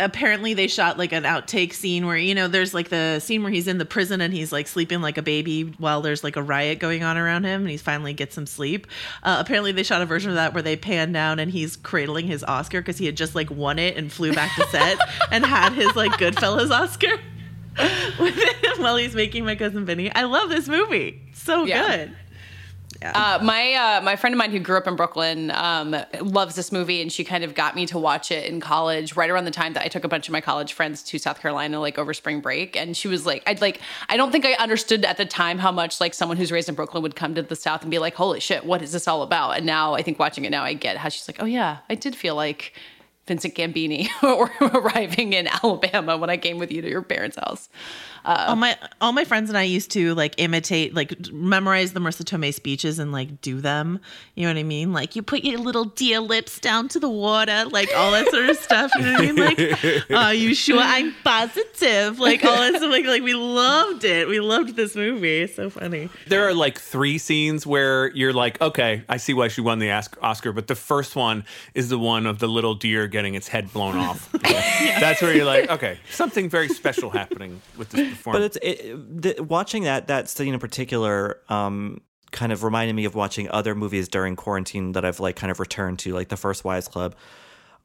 [0.00, 3.52] apparently they shot like an outtake scene where you know there's like the scene where
[3.52, 6.42] he's in the prison and he's like sleeping like a baby while there's like a
[6.42, 8.88] riot going on around him and he finally gets some sleep
[9.22, 12.26] uh, apparently they shot a version of that where they pan down and he's cradling
[12.26, 14.98] his oscar because he had just like won it and flew back to set
[15.30, 17.33] and had his like goodfellas oscar with him
[18.78, 21.96] while he's making my cousin vinny i love this movie so Yeah.
[21.96, 22.16] good
[23.02, 26.72] Uh, my uh, my friend of mine who grew up in Brooklyn um, loves this
[26.72, 29.50] movie, and she kind of got me to watch it in college, right around the
[29.50, 32.14] time that I took a bunch of my college friends to South Carolina, like over
[32.14, 32.76] spring break.
[32.76, 35.70] And she was like, "I'd like, I don't think I understood at the time how
[35.72, 38.14] much like someone who's raised in Brooklyn would come to the South and be like,
[38.14, 40.72] holy shit, what is this all about?" And now I think watching it now, I
[40.72, 42.72] get how she's like, "Oh yeah, I did feel like."
[43.26, 47.68] Vincent Gambini were arriving in Alabama when I came with you to your parents' house.
[48.24, 52.00] Uh, all my all my friends and I used to like imitate, like memorize the
[52.00, 54.00] Marisa Tomei speeches and like do them.
[54.34, 54.92] You know what I mean?
[54.92, 58.48] Like you put your little dear lips down to the water, like all that sort
[58.48, 58.90] of stuff.
[58.96, 59.36] You know what I mean?
[59.36, 62.18] Like, are you sure I'm positive?
[62.18, 62.90] Like all that stuff.
[62.90, 64.26] Like like we loved it.
[64.26, 65.42] We loved this movie.
[65.42, 66.08] It's so funny.
[66.26, 69.90] There are like three scenes where you're like, okay, I see why she won the
[69.90, 73.72] Oscar, but the first one is the one of the little deer getting its head
[73.72, 74.32] blown off.
[74.42, 78.58] That's where you're like, okay, something very special happening with this performance.
[78.58, 81.40] But it's it, the, watching that that scene in particular.
[81.48, 82.00] Um,
[82.32, 85.60] kind of reminded me of watching other movies during quarantine that I've like kind of
[85.60, 87.14] returned to, like the first Wives Club,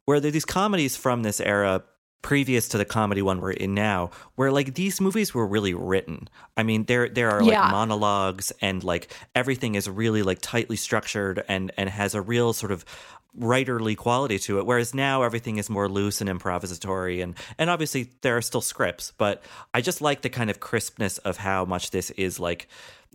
[0.06, 1.84] where there are these comedies from this era
[2.22, 6.28] previous to the comedy one we're in now, where like these movies were really written.
[6.56, 7.70] I mean, there there are like Yeah.
[7.70, 12.72] monologues and like everything is really like tightly structured and and has a real sort
[12.72, 12.84] of
[13.38, 18.10] writerly quality to it whereas now everything is more loose and improvisatory and and obviously
[18.22, 21.90] there are still scripts but i just like the kind of crispness of how much
[21.92, 22.66] this is like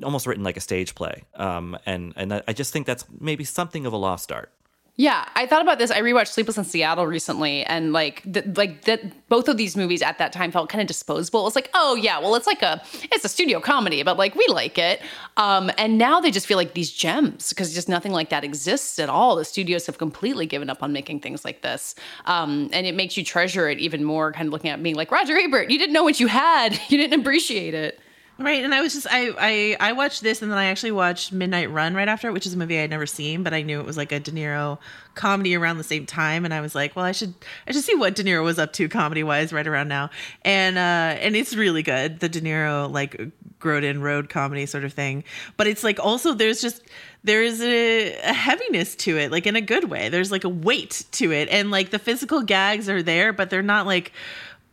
[0.03, 3.85] almost written like a stage play um and and i just think that's maybe something
[3.85, 4.51] of a lost art
[4.97, 5.91] Yeah, I thought about this.
[5.91, 10.01] I rewatched Sleepless in Seattle recently, and like, th- like that, both of these movies
[10.01, 11.41] at that time felt kind of disposable.
[11.41, 12.81] It was like, oh yeah, well, it's like a,
[13.11, 15.01] it's a studio comedy, but like we like it.
[15.35, 18.97] Um, and now they just feel like these gems because just nothing like that exists
[18.97, 19.35] at all.
[19.35, 23.17] The studios have completely given up on making things like this, um, and it makes
[23.17, 24.31] you treasure it even more.
[24.31, 26.97] Kind of looking at being like Roger Ebert, you didn't know what you had, you
[26.97, 27.99] didn't appreciate it.
[28.37, 31.31] Right, and I was just I, I I watched this and then I actually watched
[31.31, 33.79] Midnight Run right after, which is a movie I had never seen, but I knew
[33.79, 34.77] it was like a De Niro
[35.13, 37.33] comedy around the same time, and I was like, well, I should
[37.65, 40.09] I should see what De Niro was up to comedy wise right around now,
[40.41, 40.81] and uh
[41.21, 43.15] and it's really good, the De Niro like
[43.59, 45.23] Grodin road comedy sort of thing,
[45.55, 46.81] but it's like also there's just
[47.23, 50.09] there's a, a heaviness to it, like in a good way.
[50.09, 53.61] There's like a weight to it, and like the physical gags are there, but they're
[53.61, 54.11] not like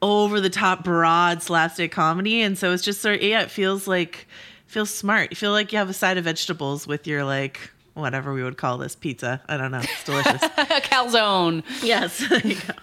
[0.02, 3.86] over the top broad slapstick comedy and so it's just sort of yeah it feels
[3.88, 4.26] like
[4.66, 8.34] feels smart you feel like you have a side of vegetables with your like whatever
[8.34, 10.40] we would call this pizza i don't know it's delicious
[10.90, 11.62] Calzone.
[11.82, 12.74] yes there you go.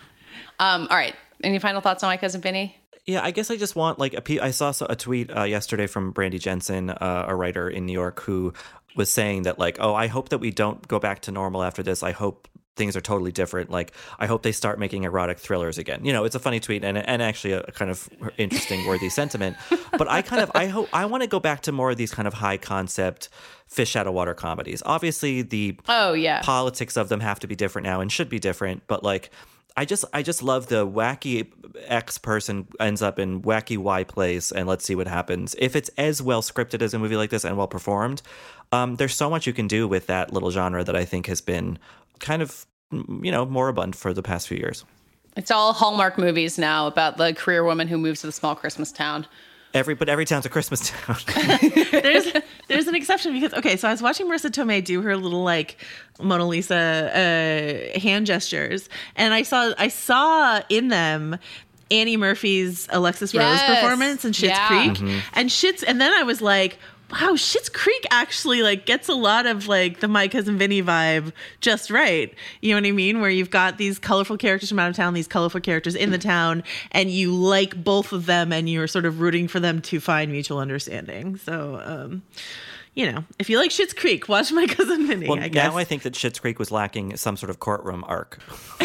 [0.60, 1.16] Um, all right.
[1.42, 2.76] Any final thoughts on my cousin Vinny?
[3.06, 4.22] Yeah, I guess I just want like a.
[4.22, 7.94] pe- I saw a tweet uh, yesterday from Brandy Jensen, uh, a writer in New
[7.94, 8.54] York, who
[8.96, 11.82] was saying that like, oh, I hope that we don't go back to normal after
[11.82, 12.04] this.
[12.04, 12.50] I hope
[12.80, 13.70] things are totally different.
[13.70, 16.04] Like, I hope they start making erotic thrillers again.
[16.04, 19.56] You know, it's a funny tweet and and actually a kind of interesting, worthy sentiment.
[19.96, 22.12] But I kind of I hope I want to go back to more of these
[22.12, 23.30] kind of high concept
[23.68, 24.82] fish out of water comedies.
[24.84, 26.42] Obviously, the Oh yeah.
[26.42, 29.30] politics of them have to be different now and should be different but like
[29.78, 31.48] i just i just love the wacky
[31.86, 35.90] x person ends up in wacky y place and let's see what happens if it's
[35.98, 38.22] as well scripted as a movie like this and well performed
[38.72, 41.42] um, there's so much you can do with that little genre that i think has
[41.42, 41.78] been
[42.20, 44.84] kind of you know moribund for the past few years
[45.36, 48.92] It's all Hallmark movies now about the career woman who moves to the small Christmas
[48.92, 49.28] town.
[49.74, 51.18] every but every town's a christmas town
[51.92, 52.26] there's
[52.68, 55.78] there's an exception because okay so i was watching marisa tomei do her little like
[56.20, 56.76] mona lisa
[57.96, 61.38] uh hand gestures and i saw i saw in them
[61.92, 64.68] annie murphy's alexis rose performance in Schitt's Yeah.
[64.68, 65.22] creek Mhm.
[65.34, 66.80] and Schitt's and then i was like
[67.12, 71.32] wow Schitt's creek actually like gets a lot of like the my cousin vinny vibe
[71.62, 72.34] just right.
[72.62, 73.22] You know what i mean?
[73.22, 76.18] Where you've got these colorful characters from out of town these colorful characters in the
[76.18, 80.00] town and you like both of them and you're sort of rooting for them to
[80.00, 81.38] find mutual understanding.
[81.38, 82.24] So um
[83.00, 85.28] you know, if you like Schitt's Creek, watch My Cousin Vinny.
[85.28, 88.04] well I guess now i think that Schitt's creek was lacking some sort of courtroom
[88.08, 88.40] arc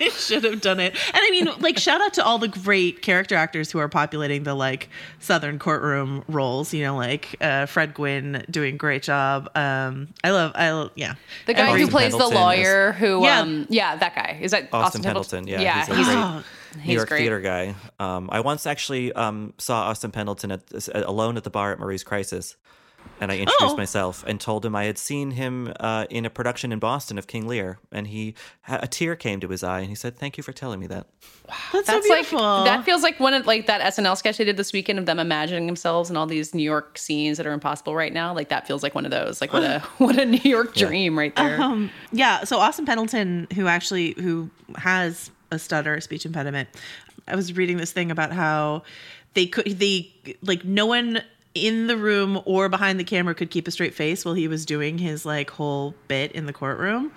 [0.00, 0.94] it should have done it.
[0.94, 4.44] And I mean, like, shout out to all the great character actors who are populating
[4.44, 6.72] the like Southern courtroom roles.
[6.72, 9.50] You know, like uh, Fred Gwynne doing a great job.
[9.54, 11.14] Um, I love, I love, yeah.
[11.46, 13.40] The guy Every- who plays the Pendleton lawyer, who Yeah.
[13.40, 14.38] um yeah, that guy.
[14.40, 16.44] Is that Austin, Austin, Pendleton, yeah, Yeah, he's a great Oh,
[16.76, 17.18] New he's York great.
[17.20, 17.74] theater guy.
[17.98, 20.62] Um, I once actually um, saw Austin Pendleton at,
[20.94, 22.56] alone at the bar at Marie's Crisis.
[23.20, 23.76] And I introduced Oh.
[23.76, 27.26] myself and told him I had seen him uh, in a production in Boston of
[27.26, 28.34] King Lear, and he
[28.68, 31.06] a tear came to his eye, and he said, "Thank you for telling me that."
[31.72, 32.64] That's, That's so like beautiful.
[32.64, 35.18] that feels like one of like that SNL sketch they did this weekend of them
[35.18, 38.32] imagining themselves in all these New York scenes that are impossible right now.
[38.34, 39.40] Like that feels like one of those.
[39.40, 41.60] Like what a what a New York dream right there.
[41.60, 42.44] Um, yeah.
[42.44, 46.68] So Austin Pendleton, who actually who has a stutter, a speech impediment,
[47.26, 48.82] I was reading this thing about how
[49.34, 51.22] they could they like no one
[51.54, 54.64] in the room or behind the camera could keep a straight face while he was
[54.64, 57.12] doing his like whole bit in the courtroom.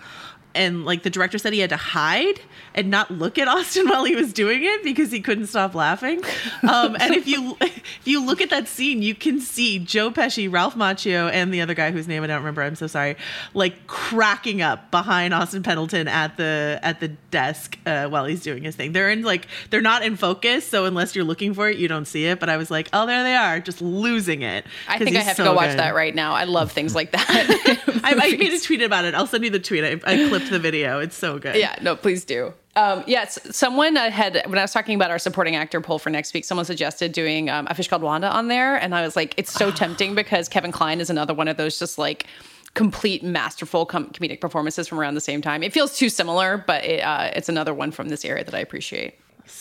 [0.56, 2.40] And like the director said he had to hide
[2.76, 6.24] and not look at Austin while he was doing it because he couldn't stop laughing.
[6.68, 10.52] Um, and if you if you look at that scene, you can see Joe Pesci,
[10.52, 12.62] Ralph Macchio, and the other guy whose name I don't remember.
[12.62, 13.16] I'm so sorry.
[13.54, 18.64] Like cracking up behind Austin Pendleton at the at the desk uh, while he's doing
[18.64, 18.92] his thing.
[18.92, 22.06] They're in like they're not in focus, so unless you're looking for it, you don't
[22.06, 22.40] see it.
[22.40, 24.66] But I was like, oh, there they are, just losing it.
[24.88, 25.80] I think I have to so go watch good.
[25.80, 26.34] that right now.
[26.34, 27.26] I love things like that.
[28.04, 29.16] I, I made a tweet about it.
[29.16, 29.84] I'll send you the tweet.
[29.84, 31.00] I, I the video.
[31.00, 31.56] It's so good.
[31.56, 32.54] Yeah, no, please do.
[32.76, 36.10] Um, yes, someone uh, had when I was talking about our supporting actor poll for
[36.10, 39.16] next week, someone suggested doing um, a fish called Wanda on there, and I was
[39.16, 42.26] like, it's so tempting because Kevin Kline is another one of those just like
[42.74, 45.62] complete masterful com- comedic performances from around the same time.
[45.62, 48.60] It feels too similar, but it, uh, it's another one from this area that I
[48.60, 49.16] appreciate.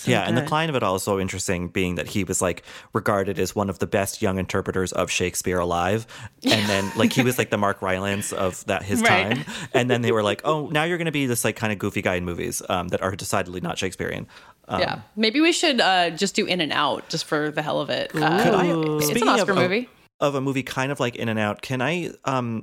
[0.04, 0.48] Yeah, and the good.
[0.48, 3.68] Kline of it all is so interesting, being that he was like regarded as one
[3.70, 6.06] of the best young interpreters of Shakespeare alive,
[6.44, 9.36] and then like he was like the Mark Rylance of that his Right.
[9.36, 11.72] time, and then they were like, oh, now you're going to be this like kind
[11.72, 14.26] of goofy guy in movies um, that are decidedly not Shakespearean.
[14.68, 17.80] Um, yeah, maybe we should uh, just do In and Out just for the hell
[17.80, 18.14] of it.
[18.14, 19.88] Uh, I, it's an Oscar of- movie.
[20.20, 22.62] Of, a movie kind of like In and Out, can I um,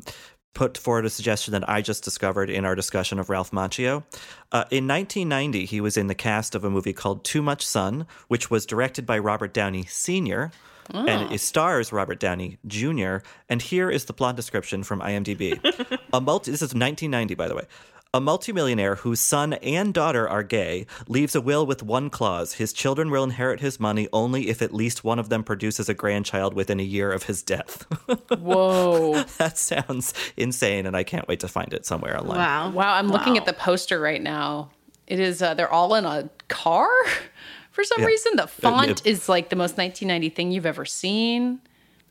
[0.53, 4.03] put forward a suggestion that I just discovered in our discussion of Ralph Macchio?
[4.51, 8.07] Uh, in 1990, he was in the cast of a movie called Too Much Sun,
[8.27, 10.51] which was directed by Robert Downey Sr.
[10.91, 13.17] And it stars Robert Downey Jr.
[13.47, 15.59] And here is the plot description from IMDb.
[16.13, 17.63] a multi this is 1990, by the way.
[18.11, 22.53] A multimillionaire whose son and daughter are gay leaves a will with one clause.
[22.53, 25.93] His children will inherit his money only if at least one of them produces a
[25.93, 27.85] grandchild within a year of his death.
[28.39, 29.21] Whoa.
[29.37, 32.39] that sounds insane, and I can't wait to find it somewhere online.
[32.39, 32.69] Wow.
[32.71, 34.71] Wow, I'm looking at the poster right now.
[35.05, 36.89] It is uh, they're all in a car
[37.71, 38.07] for some Yeah.
[38.07, 38.37] reason.
[38.37, 41.59] The font it- is like the most 1990 thing you've ever seen.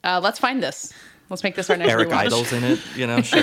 [0.05, 0.93] Uh, let's find this.
[1.29, 2.27] Let's make this our next Eric rewatch.
[2.27, 3.43] Idle's in it, you know, sure.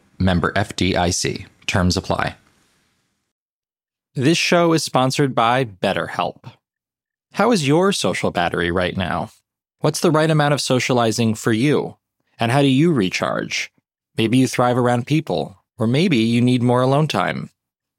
[0.23, 1.45] member FDIC.
[1.67, 2.35] Terms apply.
[4.13, 6.51] This show is sponsored by BetterHelp.
[7.33, 9.31] How is your social battery right now?
[9.79, 11.97] What's the right amount of socializing for you?
[12.39, 13.71] And how do you recharge?
[14.17, 17.49] Maybe you thrive around people, or maybe you need more alone time.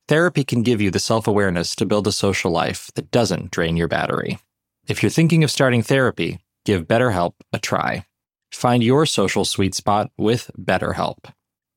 [0.06, 3.76] Therapy can give you the self awareness to build a social life that doesn't drain
[3.76, 4.38] your battery.
[4.86, 8.04] If you're thinking of starting therapy, give BetterHelp a try.
[8.50, 11.32] Find your social sweet spot with BetterHelp.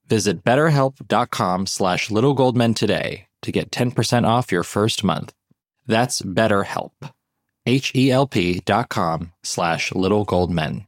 [0.07, 5.33] Visit betterhelp.com slash littlegoldmen today to get 10% off your first month.
[5.85, 6.91] That's BetterHelp.
[7.67, 10.85] H-E-L-P dot com slash littlegoldmen.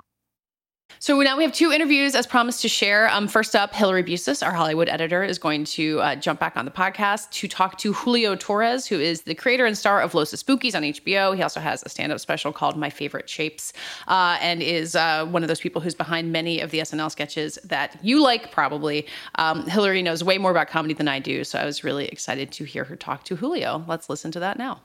[1.00, 3.08] So now we have two interviews as promised to share.
[3.10, 6.66] Um, first up, Hillary Busis, our Hollywood editor, is going to uh, jump back on
[6.66, 10.34] the podcast to talk to Julio Torres, who is the creator and star of Los
[10.34, 11.36] Espookys on HBO.
[11.36, 13.74] He also has a stand-up special called My Favorite Shapes,
[14.08, 17.60] uh, and is uh, one of those people who's behind many of the SNL sketches
[17.64, 19.06] that you like, probably.
[19.36, 22.52] Um, Hillary knows way more about comedy than I do, so I was really excited
[22.54, 23.86] to hear her talk to Julio.
[23.88, 24.82] Let's listen to that now.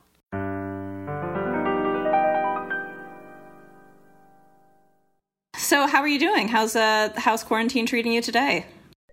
[5.57, 6.49] So, how are you doing?
[6.49, 8.67] How's uh, how's quarantine treating you today?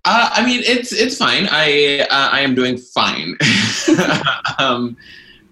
[0.06, 1.48] Uh, I mean, it's it's fine.
[1.52, 3.38] I uh, I am doing fine.
[4.60, 4.96] um,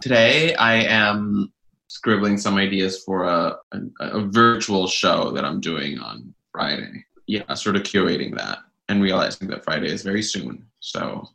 [0.02, 1.52] today, I am
[1.88, 7.06] scribbling some ideas for a, a, a virtual show that I'm doing on Friday.
[7.28, 10.66] Yeah, sort of curating that and realizing that Friday is very soon.
[10.80, 11.28] So,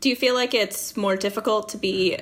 [0.00, 2.18] do you feel like it's more difficult to be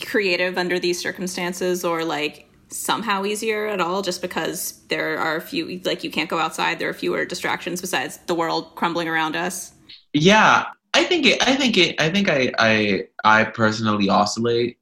[0.00, 5.40] creative under these circumstances, or like somehow easier at all just because there are a
[5.40, 6.78] few like you can't go outside.
[6.78, 9.72] There are fewer distractions besides the world crumbling around us.
[10.12, 10.66] Yeah
[10.96, 14.78] i think it i think it i think i i i personally oscillate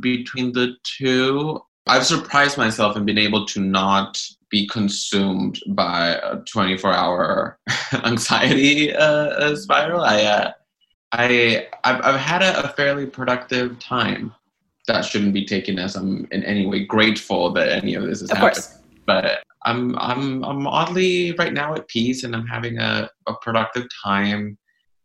[0.00, 1.60] between the two.
[1.86, 7.58] I've surprised myself and been able to not be consumed by a 24 hour
[8.04, 10.02] anxiety uh, spiral.
[10.02, 10.52] I uh,
[11.12, 14.34] i I've, I've had a, a fairly productive time
[14.90, 18.30] that shouldn't be taken as I'm in any way grateful that any of this is
[18.30, 18.54] of happening.
[18.54, 18.78] Course.
[19.06, 23.86] But I'm I'm I'm oddly right now at peace and I'm having a, a productive
[24.02, 24.58] time.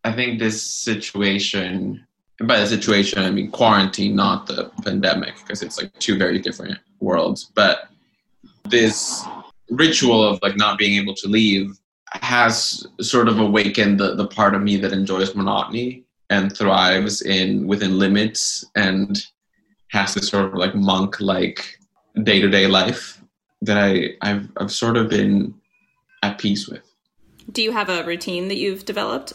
[0.04, 2.06] I think this situation
[2.44, 6.78] by the situation I mean quarantine, not the pandemic, because it's like two very different
[7.00, 7.52] worlds.
[7.56, 7.90] But
[8.64, 9.24] this
[9.70, 11.80] ritual of like not being able to leave
[12.12, 17.68] has sort of awakened the, the part of me that enjoys monotony and thrives in
[17.68, 19.26] within limits and
[19.96, 21.80] has this sort of like monk like
[22.24, 23.22] day to day life
[23.62, 25.54] that I I've I've sort of been
[26.22, 26.84] at peace with.
[27.52, 29.34] Do you have a routine that you've developed?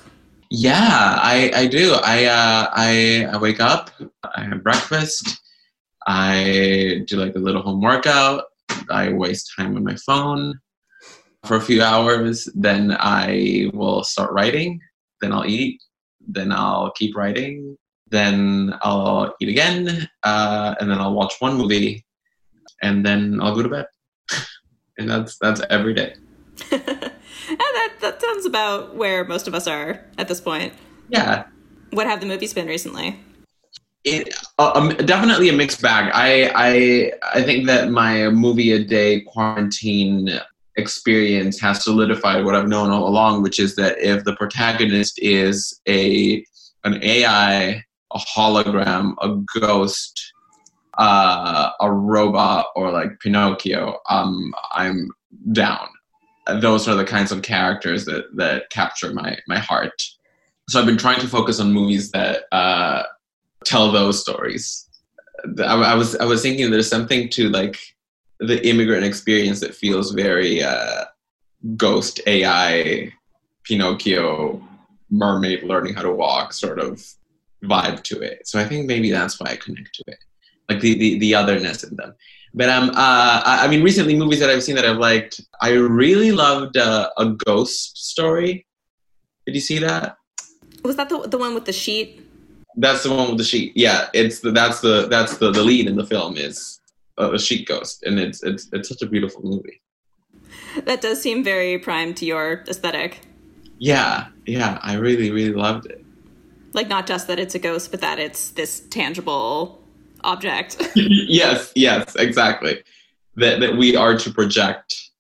[0.50, 1.94] Yeah, I I do.
[2.04, 3.90] I uh, I I wake up,
[4.36, 5.40] I have breakfast,
[6.06, 8.44] I do like a little home workout.
[8.90, 10.58] I waste time on my phone
[11.44, 12.48] for a few hours.
[12.54, 14.80] Then I will start writing.
[15.20, 15.80] Then I'll eat.
[16.26, 17.76] Then I'll keep writing
[18.10, 22.04] then I'll eat again, uh, and then I'll watch one movie,
[22.82, 23.86] and then I'll go to bed.
[24.98, 26.14] and that's that's every day.
[26.70, 26.80] and
[27.58, 30.72] that that sounds about where most of us are at this point.
[31.08, 31.44] Yeah.
[31.90, 33.18] What have the movies been recently?
[34.04, 36.10] It uh, um, definitely a mixed bag.
[36.14, 40.40] I I I think that my movie a day quarantine
[40.76, 45.80] experience has solidified what I've known all along, which is that if the protagonist is
[45.86, 46.44] a
[46.84, 50.32] an AI a hologram, a ghost,
[50.98, 55.10] uh, a robot, or like Pinocchio, um, I'm
[55.52, 55.88] down.
[56.60, 60.02] Those are the kinds of characters that that capture my my heart.
[60.68, 63.02] So I've been trying to focus on movies that uh,
[63.64, 64.88] tell those stories.
[65.58, 67.78] I, I, was I was thinking there's something to like
[68.40, 71.04] the immigrant experience that feels very uh,
[71.76, 73.12] ghost AI,
[73.64, 74.62] Pinocchio,
[75.10, 77.04] mermaid learning how to walk sort of
[77.64, 78.46] vibe to it.
[78.46, 80.18] So I think maybe that's why I connect to it,
[80.68, 82.14] like the the, the otherness in them.
[82.52, 85.40] But um, uh, I, I mean, recently movies that I've seen that I've liked.
[85.60, 88.66] I really loved uh, a ghost story.
[89.46, 90.16] Did you see that?
[90.82, 92.26] Was that the the one with the sheet?
[92.76, 93.72] That's the one with the sheet.
[93.76, 96.80] Yeah, it's the that's the that's the the lead in the film is
[97.18, 99.80] a, a sheet ghost, and it's it's it's such a beautiful movie.
[100.84, 103.20] That does seem very prime to your aesthetic.
[103.78, 105.99] Yeah, yeah, I really really loved it.
[106.72, 109.82] Like not just that it's a ghost, but that it's this tangible
[110.22, 110.76] object.
[110.94, 112.82] yes, yes, exactly.
[113.36, 115.10] That that we are to project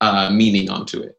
[0.00, 1.18] uh, meaning onto it.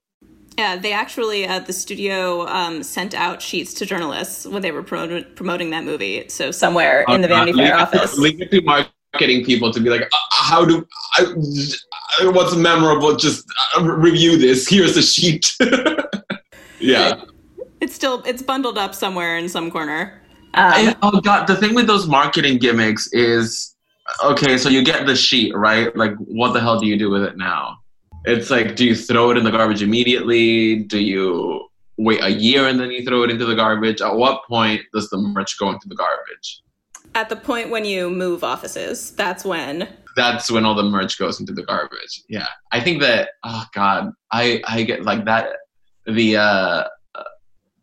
[0.57, 4.81] Yeah, they actually uh, the studio um, sent out sheets to journalists when they were
[4.81, 6.27] pro- promoting that movie.
[6.29, 10.01] So somewhere in the Vanity Fair office, link it to marketing people to be like,
[10.01, 11.25] uh, how do I?
[12.23, 13.15] What's memorable?
[13.15, 13.45] Just
[13.77, 14.67] uh, review this.
[14.67, 15.55] Here's a sheet.
[16.79, 17.21] yeah.
[17.81, 20.21] It's still it's bundled up somewhere in some corner.
[20.53, 23.75] Um, oh god, the thing with those marketing gimmicks is
[24.23, 25.95] okay, so you get the sheet, right?
[25.95, 27.77] Like what the hell do you do with it now?
[28.25, 30.83] It's like do you throw it in the garbage immediately?
[30.83, 31.67] Do you
[31.97, 34.01] wait a year and then you throw it into the garbage?
[34.01, 36.61] At what point does the merch go into the garbage?
[37.15, 41.39] At the point when you move offices, that's when that's when all the merch goes
[41.39, 42.23] into the garbage.
[42.27, 42.47] Yeah.
[42.71, 45.49] I think that oh god, I I get like that
[46.05, 46.83] the uh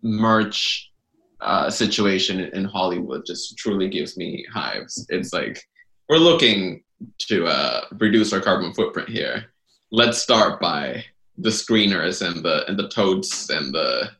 [0.05, 0.93] merch
[1.41, 5.05] uh, situation in Hollywood just truly gives me hives.
[5.09, 5.61] It's like
[6.09, 6.85] we're looking
[7.21, 9.47] to uh, reduce our carbon footprint here.
[9.91, 11.05] Let's start by
[11.39, 14.11] the screeners and the and the totes and the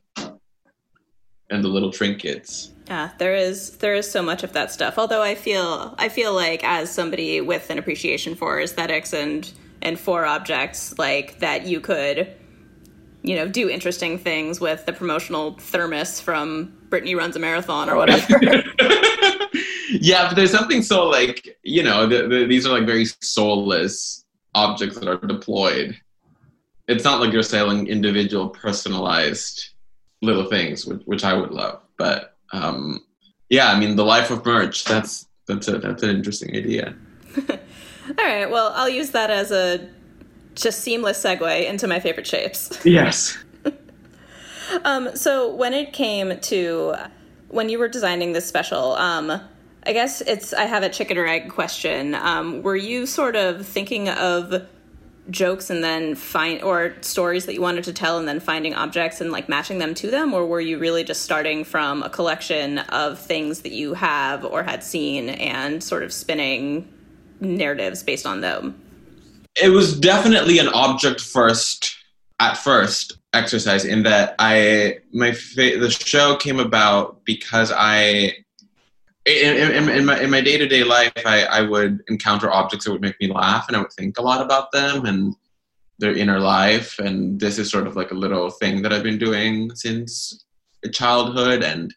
[1.49, 2.71] and the little trinkets.
[2.87, 4.97] Yeah, there is there is so much of that stuff.
[4.97, 9.99] Although I feel I feel like as somebody with an appreciation for aesthetics and and
[9.99, 12.35] for objects like that you could
[13.25, 17.95] you know do interesting things with the promotional thermos from Brittany runs a marathon or
[17.95, 18.39] whatever.
[19.89, 24.25] yeah, but there's something so like you know the, the, these are like very soulless
[24.53, 25.99] objects that are deployed.
[26.87, 29.69] It's not like you're selling individual personalized
[30.21, 31.81] little things, which, which I would love.
[31.97, 33.03] But um,
[33.49, 34.85] yeah, I mean the life of merch.
[34.85, 36.95] That's that's a that's an interesting idea.
[37.49, 38.49] All right.
[38.49, 39.89] Well, I'll use that as a
[40.55, 42.79] just seamless segue into my favorite shapes.
[42.85, 43.37] Yes.
[44.83, 46.95] um, so when it came to
[47.49, 49.41] when you were designing this special, um,
[49.85, 52.15] I guess it's I have a chicken or egg question.
[52.15, 54.67] Um, were you sort of thinking of
[55.29, 59.21] jokes and then find or stories that you wanted to tell and then finding objects
[59.21, 62.77] and like matching them to them or were you really just starting from a collection
[62.77, 66.87] of things that you have or had seen and sort of spinning
[67.39, 68.79] narratives based on them
[69.61, 71.95] it was definitely an object first
[72.39, 78.33] at first exercise in that i my fa- the show came about because i
[79.25, 82.85] in, in, in, my in my day to day life, I, I would encounter objects
[82.85, 85.35] that would make me laugh, and I would think a lot about them and
[85.97, 86.99] their inner life.
[86.99, 90.45] And this is sort of like a little thing that I've been doing since
[90.91, 91.93] childhood, and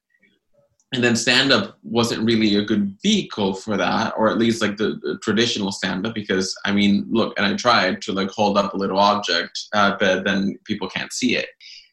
[0.92, 4.76] and then stand up wasn't really a good vehicle for that, or at least like
[4.76, 8.56] the, the traditional stand up, because I mean, look, and I tried to like hold
[8.56, 11.48] up a little object, uh, but then people can't see it.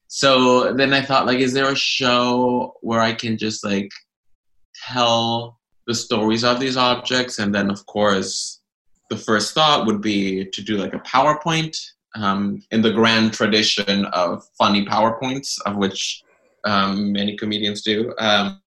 [0.07, 3.89] So then I thought, like, is there a show where I can just like
[4.87, 7.39] tell the stories of these objects.
[7.39, 8.61] And then, of course,
[9.09, 11.77] the first thought would be to do like a PowerPoint
[12.15, 16.23] um, in the grand tradition of funny PowerPoints, of which
[16.65, 18.13] um, many comedians do.
[18.17, 18.61] Um,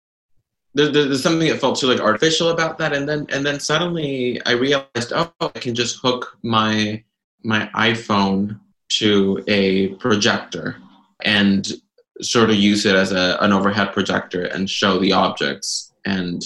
[0.75, 4.41] there, there's something that felt too like artificial about that, and then and then suddenly
[4.45, 7.03] I realized, oh, I can just hook my
[7.43, 8.59] my iPhone
[8.99, 10.77] to a projector
[11.23, 11.71] and
[12.21, 16.43] sort of use it as a, an overhead projector and show the objects and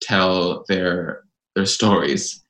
[0.00, 1.24] tell their
[1.54, 2.42] their stories.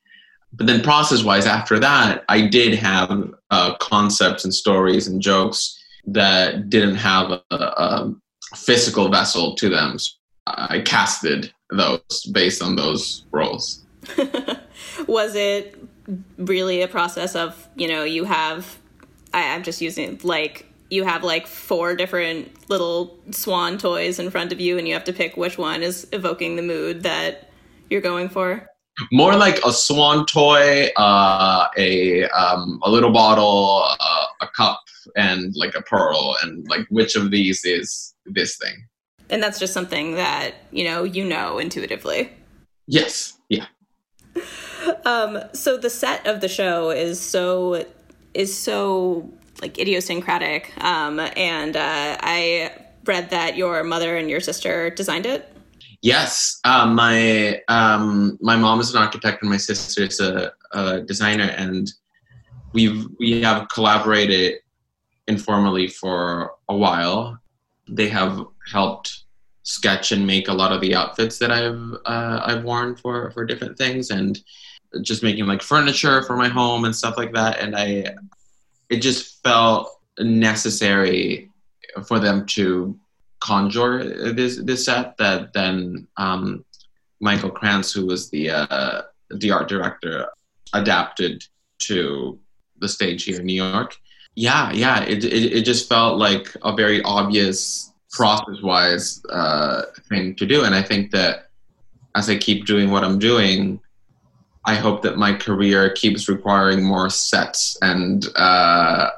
[0.53, 5.79] But then process wise, after that, I did have uh, concepts and stories and jokes
[6.05, 8.13] that didn't have a, a
[8.55, 9.97] physical vessel to them.
[9.97, 10.11] So
[10.55, 13.83] I casted those based on those roles.
[15.07, 15.77] Was it
[16.37, 18.77] really a process of you know you have
[19.33, 24.51] I, I'm just using like you have like four different little swan toys in front
[24.51, 27.49] of you and you have to pick which one is evoking the mood that
[27.89, 28.67] you're going for
[29.11, 34.81] more like a swan toy uh, a um, a little bottle uh, a cup
[35.15, 38.75] and like a pearl and like which of these is this thing
[39.29, 42.29] and that's just something that you know you know intuitively
[42.87, 43.65] yes yeah
[45.05, 47.85] um so the set of the show is so
[48.33, 50.71] is so like idiosyncratic.
[50.83, 52.71] Um, and uh, I
[53.05, 55.49] read that your mother and your sister designed it.
[56.01, 61.01] Yes, um, my um, my mom is an architect and my sister is a, a
[61.01, 61.91] designer, and
[62.73, 64.55] we've we have collaborated
[65.29, 67.39] informally for a while.
[67.87, 69.23] They have helped
[69.63, 73.45] sketch and make a lot of the outfits that I've uh, I've worn for for
[73.45, 74.39] different things, and
[75.01, 77.59] just making like furniture for my home and stuff like that.
[77.59, 78.15] And I
[78.89, 79.89] it just felt
[80.19, 81.49] necessary
[82.05, 82.97] for them to
[83.39, 86.63] conjure this this set that then um,
[87.19, 89.01] Michael Krantz, who was the uh,
[89.31, 90.27] the art director,
[90.73, 91.45] adapted
[91.79, 92.39] to
[92.79, 93.97] the stage here in New York.
[94.35, 100.35] Yeah, yeah, it it, it just felt like a very obvious process wise uh, thing
[100.35, 101.49] to do, and I think that
[102.15, 103.79] as I keep doing what I'm doing,
[104.65, 109.09] I hope that my career keeps requiring more sets and uh,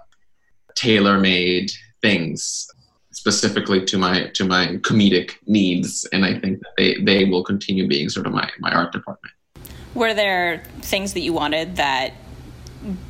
[0.75, 1.71] tailor-made
[2.01, 2.67] things
[3.11, 7.87] specifically to my to my comedic needs, and I think that they they will continue
[7.87, 9.33] being sort of my my art department.
[9.93, 12.13] Were there things that you wanted that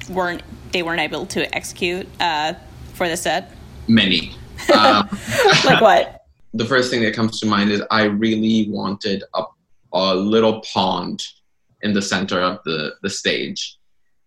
[0.09, 2.53] weren't they weren't able to execute uh,
[2.93, 3.51] for the set?
[3.87, 4.35] Many.
[4.73, 5.09] Um,
[5.65, 6.21] like what?
[6.53, 9.43] The first thing that comes to mind is I really wanted a,
[9.93, 11.21] a little pond
[11.81, 13.77] in the center of the, the stage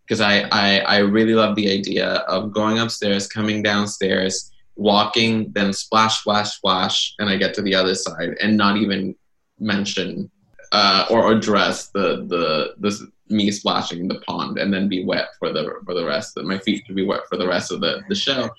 [0.05, 5.73] because I, I, I really love the idea of going upstairs, coming downstairs, walking, then
[5.73, 9.15] splash, splash, splash, and I get to the other side and not even
[9.59, 10.31] mention
[10.71, 15.29] uh, or address the the this me splashing in the pond and then be wet
[15.37, 17.81] for the for the rest of my feet to be wet for the rest of
[17.81, 18.49] the the show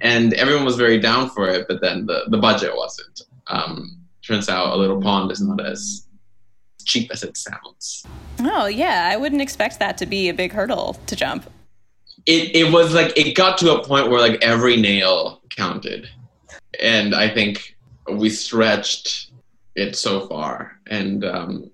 [0.00, 3.22] and everyone was very down for it but then the the budget wasn't.
[3.48, 3.96] Um
[4.26, 6.06] turns out a little pond is not as
[6.84, 8.04] cheap as it sounds.
[8.40, 9.08] Oh, yeah.
[9.12, 11.48] I wouldn't expect that to be a big hurdle to jump.
[12.26, 16.08] it it was like it got to a point where like every nail counted.
[16.80, 17.76] And i think
[18.12, 19.30] we stretched
[19.74, 20.78] it so far.
[20.86, 21.70] And um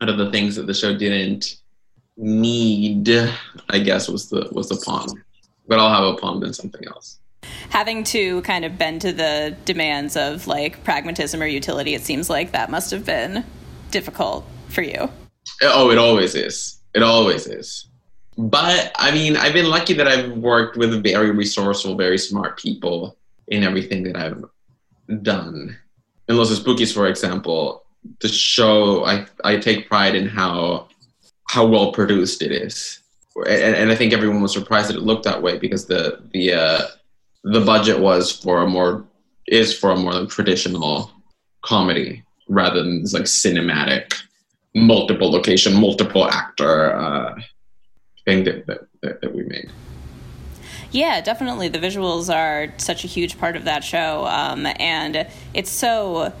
[0.00, 1.56] out of the things that the show didn't
[2.16, 3.08] need
[3.70, 5.10] i guess was the was the pond.
[5.68, 7.18] But i'll have a pond and something else
[7.70, 12.30] Having to kind of bend to the demands of like pragmatism or utility, it seems
[12.30, 13.44] like that must have been
[13.90, 15.08] difficult for you.
[15.62, 16.78] oh it always is.
[16.94, 17.86] It always is.
[18.36, 23.16] But i mean i've been lucky that i've worked with very resourceful very smart people
[23.46, 24.44] in everything that i've
[25.22, 25.76] done.
[26.28, 27.84] In Los Espookys for example
[28.20, 30.88] the show i i take pride in how
[31.48, 32.98] how well produced it is.
[33.46, 36.54] And, and i think everyone was surprised that it looked that way because the the
[36.54, 36.82] uh
[37.44, 39.04] the budget was for a more
[39.46, 41.12] is for a more like traditional
[41.62, 44.14] comedy rather than this like cinematic
[44.74, 47.34] multiple location multiple actor uh
[48.24, 49.70] thing that that, that, we made
[50.90, 51.68] Yeah, definitely.
[51.68, 56.32] The visuals are such a huge part of that show, um, and it's so.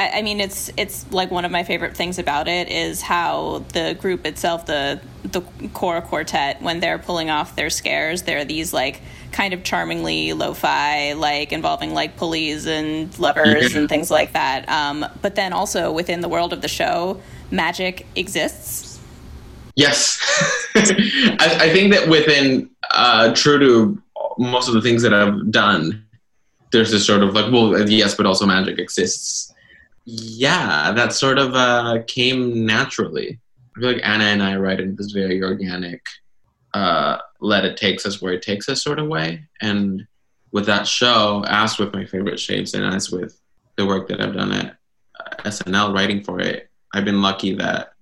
[0.00, 3.64] I, I mean, it's it's like one of my favorite things about it is how
[3.74, 5.42] the group itself, the the
[5.74, 11.12] core quartet, when they're pulling off their scares, they're these like kind of charmingly lo-fi,
[11.12, 13.80] like involving like pulleys and levers Yeah.
[13.80, 14.66] and things like that.
[14.70, 17.20] Um, but then also within the world of the show,
[17.50, 18.98] magic exists.
[19.76, 20.18] Yes,
[20.74, 24.02] I, I think that within uh, true to
[24.38, 26.02] most of the things that I've done,
[26.72, 29.52] there's this sort of like, well, yes, but also magic exists.
[30.04, 33.38] Yeah, that sort of uh, came naturally.
[33.76, 36.04] I feel like Ana and I write in this very organic,
[36.74, 39.44] uh, let it takes us where it takes us sort of way.
[39.60, 40.06] And
[40.52, 43.40] with that show, as with my favorite shapes and as with
[43.76, 44.76] the work that I've done at
[45.18, 47.92] uh, SNL writing for it, I've been lucky that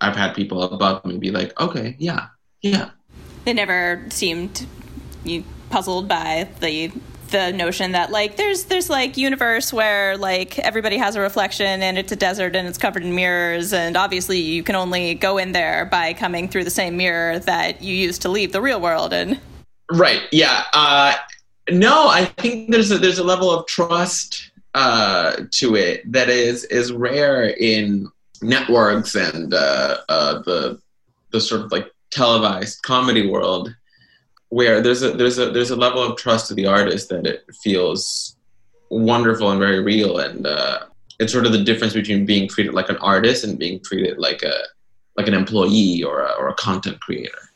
[0.00, 2.26] I've had people above me be like, okay, yeah,
[2.62, 2.90] yeah.
[3.44, 4.66] they never seemed
[5.24, 6.92] you puzzled by the
[7.30, 11.98] the notion that like there's there's like universe where like everybody has a reflection and
[11.98, 15.52] it's a desert and it's covered in mirrors and obviously you can only go in
[15.52, 19.12] there by coming through the same mirror that you used to leave the real world
[19.12, 19.40] and
[19.90, 20.22] Right.
[20.32, 20.64] Yeah.
[20.72, 21.14] Uh,
[21.70, 26.64] no, I think there's a, there's a level of trust uh, to it that is
[26.64, 28.08] is rare in
[28.42, 30.80] networks and uh, uh, the
[31.30, 33.74] the sort of like televised comedy world,
[34.50, 37.44] where there's a there's a there's a level of trust to the artist that it
[37.62, 38.36] feels
[38.90, 40.80] wonderful and very real, and uh,
[41.18, 44.42] it's sort of the difference between being treated like an artist and being treated like
[44.42, 44.62] a
[45.16, 47.50] like an employee or a, or a content creator.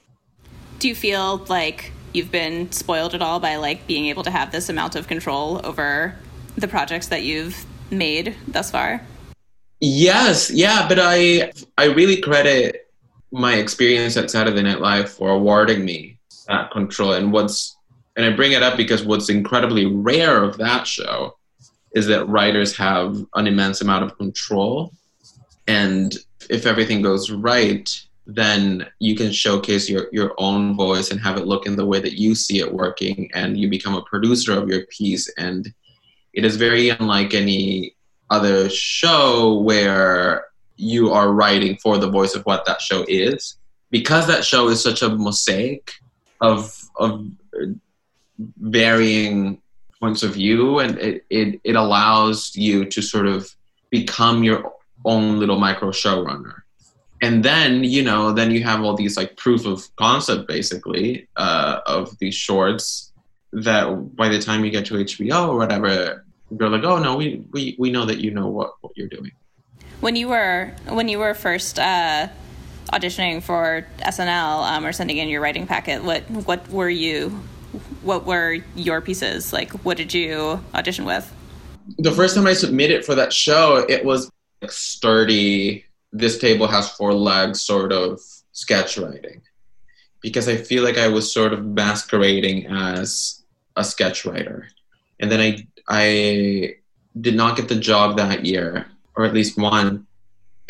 [0.81, 4.51] do you feel like you've been spoiled at all by like being able to have
[4.51, 6.17] this amount of control over
[6.57, 9.01] the projects that you've made thus far?
[9.81, 12.91] Yes, yeah, but I I really credit
[13.31, 16.12] my experience at Saturday Night Live for awarding me
[16.49, 17.13] that control.
[17.13, 17.77] And what's
[18.17, 21.37] and I bring it up because what's incredibly rare of that show
[21.95, 24.93] is that writers have an immense amount of control,
[25.67, 26.17] and
[26.51, 27.89] if everything goes right,
[28.27, 32.01] then you can showcase your your own voice and have it look in the way
[32.01, 35.29] that you see it working, and you become a producer of your piece.
[35.39, 35.73] And
[36.33, 37.97] it is very unlike any
[38.31, 43.57] other show where you are writing for the voice of what that show is.
[43.91, 45.93] Because that show is such a mosaic
[46.43, 47.27] of of
[48.59, 49.63] varying
[50.01, 53.55] points of view and it, it, it allows you to sort of
[53.91, 54.73] become your
[55.05, 56.63] own little micro showrunner.
[57.23, 61.81] And then you know then you have all these like proof of concept basically uh,
[61.87, 63.13] of these shorts
[63.53, 67.45] that by the time you get to hbo or whatever they're like oh no we,
[67.53, 69.31] we, we know that you know what, what you're doing.
[70.01, 72.29] When you were when you were first uh,
[72.93, 77.31] auditioning for SNL um, or sending in your writing packet, what what were you?
[78.03, 79.71] What were your pieces like?
[79.85, 81.33] What did you audition with?
[81.99, 84.31] the first time I submitted for that show, it was
[84.61, 85.85] like sturdy.
[86.13, 88.21] This table has four legs, sort of
[88.53, 89.43] sketch writing,
[90.21, 93.43] because I feel like I was sort of masquerading as
[93.77, 94.69] a sketch writer,
[95.21, 96.77] and then I I
[97.21, 98.87] did not get the job that year,
[99.17, 100.07] or at least one,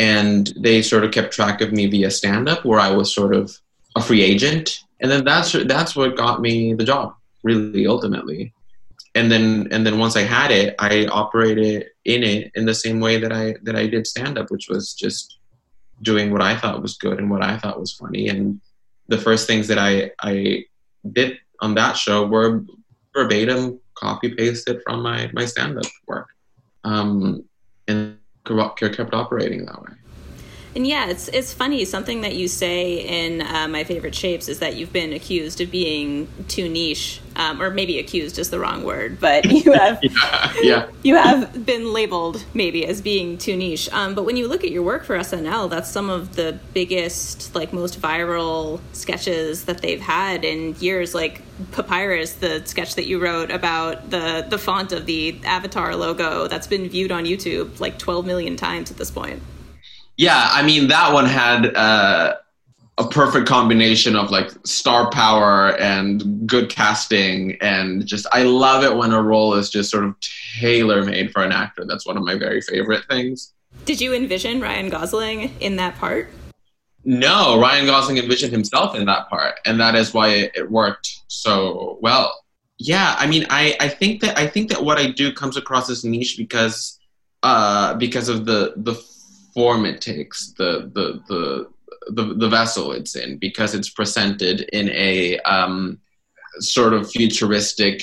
[0.03, 3.33] and they sort of kept track of me via stand up, where I was sort
[3.33, 3.57] of
[3.95, 8.53] a free agent, and then that's that's what got me the job, really ultimately.
[9.15, 12.99] And then and then once I had it, I operated in it in the same
[12.99, 15.39] way that I that I did stand up, which was just
[16.03, 18.27] doing what I thought was good and what I thought was funny.
[18.27, 18.61] And
[19.07, 20.65] the first things that I I
[21.13, 22.65] did on that show were
[23.15, 26.27] verbatim copy pasted from my my stand up work,
[26.83, 27.45] um,
[27.87, 28.19] and
[28.91, 30.02] kept operating that way.
[30.75, 31.85] And yeah, it's it's funny.
[31.85, 35.71] Something that you say in uh, my favorite shapes is that you've been accused of
[35.71, 40.53] being too niche, um, or maybe accused is the wrong word, but you have yeah,
[40.63, 43.93] yeah, you have been labeled maybe as being too niche.
[43.93, 47.55] Um, but when you look at your work for SNL, that's some of the biggest,
[47.55, 51.15] like most viral sketches that they've had in years.
[51.15, 51.43] Like
[51.73, 56.67] Papyrus, the sketch that you wrote about the the font of the Avatar logo, that's
[56.67, 59.43] been viewed on YouTube like 12 million times at this point
[60.23, 62.37] yeah, I mean that one had uh,
[62.97, 68.95] a perfect combination of like star power and good casting, and just I love it
[68.95, 70.15] when a role is just sort of
[70.61, 71.85] tailor made for an actor.
[71.85, 73.53] That's one of my very favorite things.
[73.85, 76.29] Did you envision Ryan Gosling in that part?
[77.05, 81.19] No, Ryan Gosling envisioned himself in that part, and that is why it, it worked
[81.27, 82.33] so well.
[82.79, 85.91] Yeah, I mean, I, I think that I think that what I do comes across
[85.91, 87.01] as niche because
[87.43, 88.95] uh, because of the the
[89.55, 91.67] form it takes, the the the
[92.09, 96.01] the, the vessel it's in, because it's presented in a um,
[96.59, 98.03] sort of futuristic,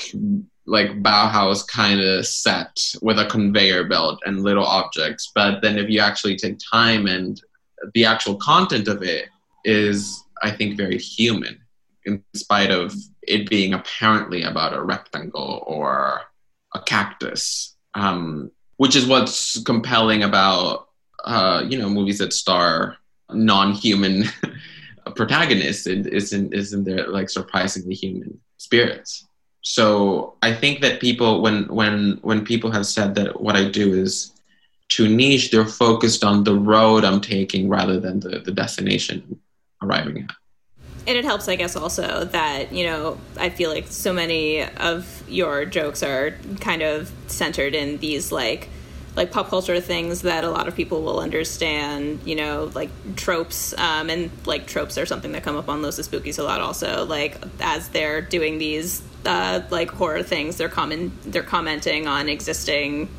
[0.66, 5.32] like Bauhaus kind of set with a conveyor belt and little objects.
[5.36, 7.41] But then if you actually take time and
[7.93, 9.30] the actual content of it
[9.66, 11.60] is, I think, very human,
[12.06, 12.93] in spite of
[13.24, 16.22] it being apparently about a rectangle or
[16.74, 17.76] a cactus.
[17.95, 20.88] Um, which is what's compelling about
[21.30, 22.97] uh, you know movies that star
[23.32, 24.23] non-human
[25.15, 29.27] protagonists isn't isn't there like surprisingly human spirits.
[29.61, 33.93] So i think that people when when when people have said that what i do
[33.93, 34.32] is
[34.88, 39.39] too niche they're focused on the road i'm taking rather than the, the destination
[39.84, 40.36] arriving at.
[41.07, 45.23] And it helps i guess also that you know i feel like so many of
[45.27, 48.69] your jokes are kind of centered in these like
[49.20, 53.78] like pop culture things that a lot of people will understand, you know, like tropes,
[53.78, 56.61] um, and like tropes are something that come up on Los Espookys a lot.
[56.61, 62.30] Also, like as they're doing these uh, like horror things, they're common they're commenting on
[62.30, 63.09] existing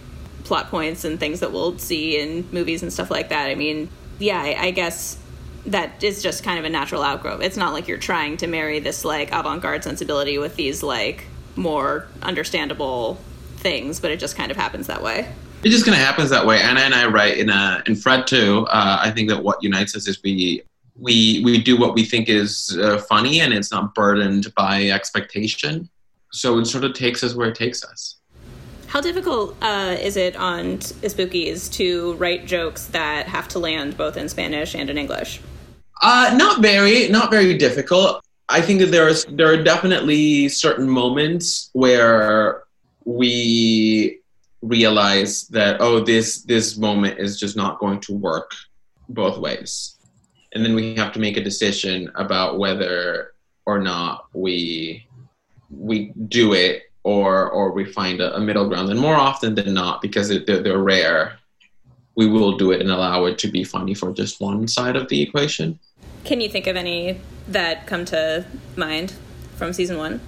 [0.44, 3.51] plot points and things that we'll see in movies and stuff like that.
[3.51, 5.18] I mean, yeah, I, I guess
[5.66, 7.42] that is just kind of a natural outgrowth.
[7.42, 11.26] It's not like you're trying to marry this like avant-garde sensibility with these like
[11.57, 13.18] more understandable
[13.57, 15.30] things, but it just kind of happens that way.
[15.62, 16.61] It just kind of happens that way.
[16.61, 18.66] Ana and I write in a in Fred too.
[18.70, 20.62] Uh, I think that what unites us is we
[20.96, 25.88] we we do what we think is uh, funny, and it's not burdened by expectation.
[26.32, 28.16] So it sort of takes us where it takes us.
[28.86, 34.16] How difficult uh, is it on Espookys to write jokes that have to land both
[34.16, 35.40] in Spanish and in English?
[36.02, 38.24] Uh, not very, not very difficult.
[38.48, 42.64] I think that there is there are definitely certain moments where
[43.04, 44.20] we
[44.62, 48.52] realize that oh this this moment is just not going to work
[49.08, 49.96] both ways.
[50.52, 53.34] And then we have to make a decision about whether
[53.66, 55.06] or not we
[55.70, 58.90] we do it or or we find a, a middle ground.
[58.90, 61.38] And more often than not because it, they're, they're rare
[62.16, 65.08] we will do it and allow it to be funny for just one side of
[65.08, 65.78] the equation.
[66.24, 68.44] Can you think of any that come to
[68.76, 69.14] mind
[69.56, 70.20] from season one?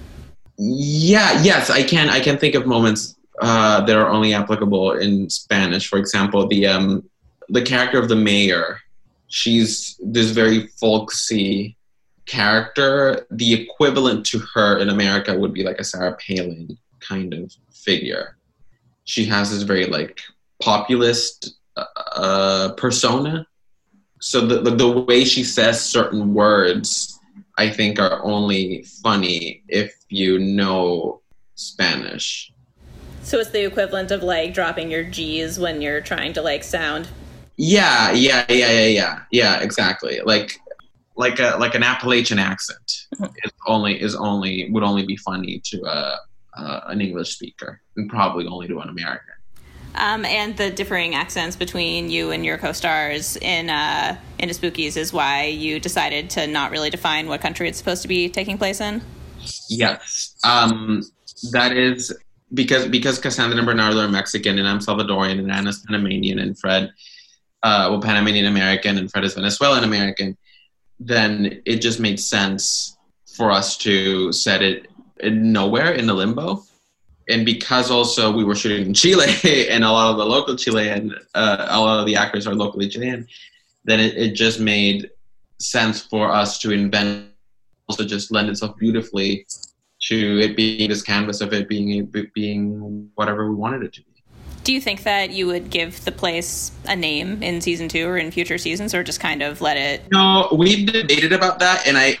[0.57, 5.29] Yeah yes i can i can think of moments uh, that are only applicable in
[5.29, 5.87] Spanish.
[5.87, 7.09] For example, the um,
[7.49, 8.79] the character of the mayor,
[9.27, 11.75] she's this very folksy
[12.25, 13.25] character.
[13.31, 18.37] The equivalent to her in America would be like a Sarah Palin kind of figure.
[19.05, 20.21] She has this very like
[20.61, 23.47] populist uh, persona.
[24.21, 27.19] So the, the the way she says certain words,
[27.57, 31.21] I think, are only funny if you know
[31.55, 32.52] Spanish
[33.23, 37.07] so it's the equivalent of like dropping your G's when you're trying to like sound.
[37.57, 39.59] Yeah, yeah, yeah, yeah, yeah, yeah.
[39.61, 40.19] Exactly.
[40.23, 40.59] Like,
[41.15, 43.25] like a like an Appalachian accent mm-hmm.
[43.43, 46.19] is only is only would only be funny to a,
[46.57, 49.33] uh, an English speaker, and probably only to an American.
[49.95, 55.13] Um, and the differing accents between you and your co-stars in uh, into Espookys is
[55.13, 58.81] why you decided to not really define what country it's supposed to be taking place
[58.81, 59.03] in.
[59.69, 61.03] Yes, um,
[61.51, 62.11] that is
[62.53, 66.91] because because Cassandra and Bernardo are Mexican and I'm Salvadorian and Ana's Panamanian and Fred,
[67.63, 70.37] uh, well Panamanian American and Fred is Venezuelan American,
[70.99, 72.97] then it just made sense
[73.35, 74.87] for us to set it
[75.19, 76.63] in nowhere in the limbo.
[77.29, 79.33] and because also we were shooting in Chile
[79.69, 82.87] and a lot of the local Chilean, uh, a lot of the actors are locally
[82.89, 83.25] Chilean,
[83.85, 85.09] then it, it just made
[85.59, 87.29] sense for us to invent,
[87.87, 89.45] also just lend itself beautifully
[90.07, 94.07] to it being this canvas of it being being whatever we wanted it to be.
[94.63, 98.17] Do you think that you would give the place a name in season two or
[98.17, 100.09] in future seasons, or just kind of let it?
[100.11, 102.17] No, we debated about that, and I,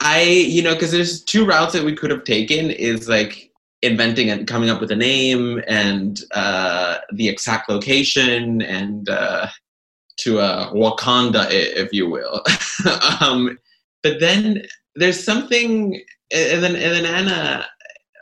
[0.00, 2.70] I, you know, because there's two routes that we could have taken.
[2.70, 3.52] Is like
[3.84, 9.46] inventing and coming up with a name and uh, the exact location and uh,
[10.16, 12.42] to uh, Wakanda, if you will.
[13.20, 13.58] um,
[14.02, 14.62] but then
[14.96, 16.00] there's something,
[16.34, 17.66] and then and then Ana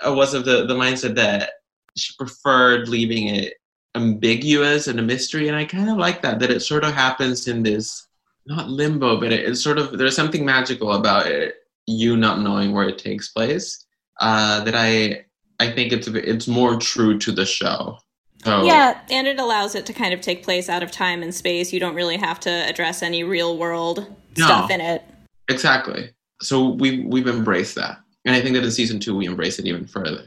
[0.04, 1.50] was of the the mindset that
[1.96, 3.54] she preferred leaving it
[3.94, 7.48] ambiguous and a mystery, and I kind of like that that it sort of happens
[7.48, 8.06] in this
[8.46, 11.56] not limbo, but it, it's sort of there's something magical about it,
[11.86, 13.84] you not knowing where it takes place.
[14.20, 15.24] Uh, that I
[15.60, 17.98] I think it's it's more true to the show.
[18.44, 21.32] So, yeah, and it allows it to kind of take place out of time and
[21.32, 21.72] space.
[21.72, 24.04] You don't really have to address any real world
[24.36, 25.04] no, stuff in it.
[25.48, 26.10] Exactly.
[26.40, 29.66] So we we've embraced that, and I think that in season two we embrace it
[29.66, 30.24] even further.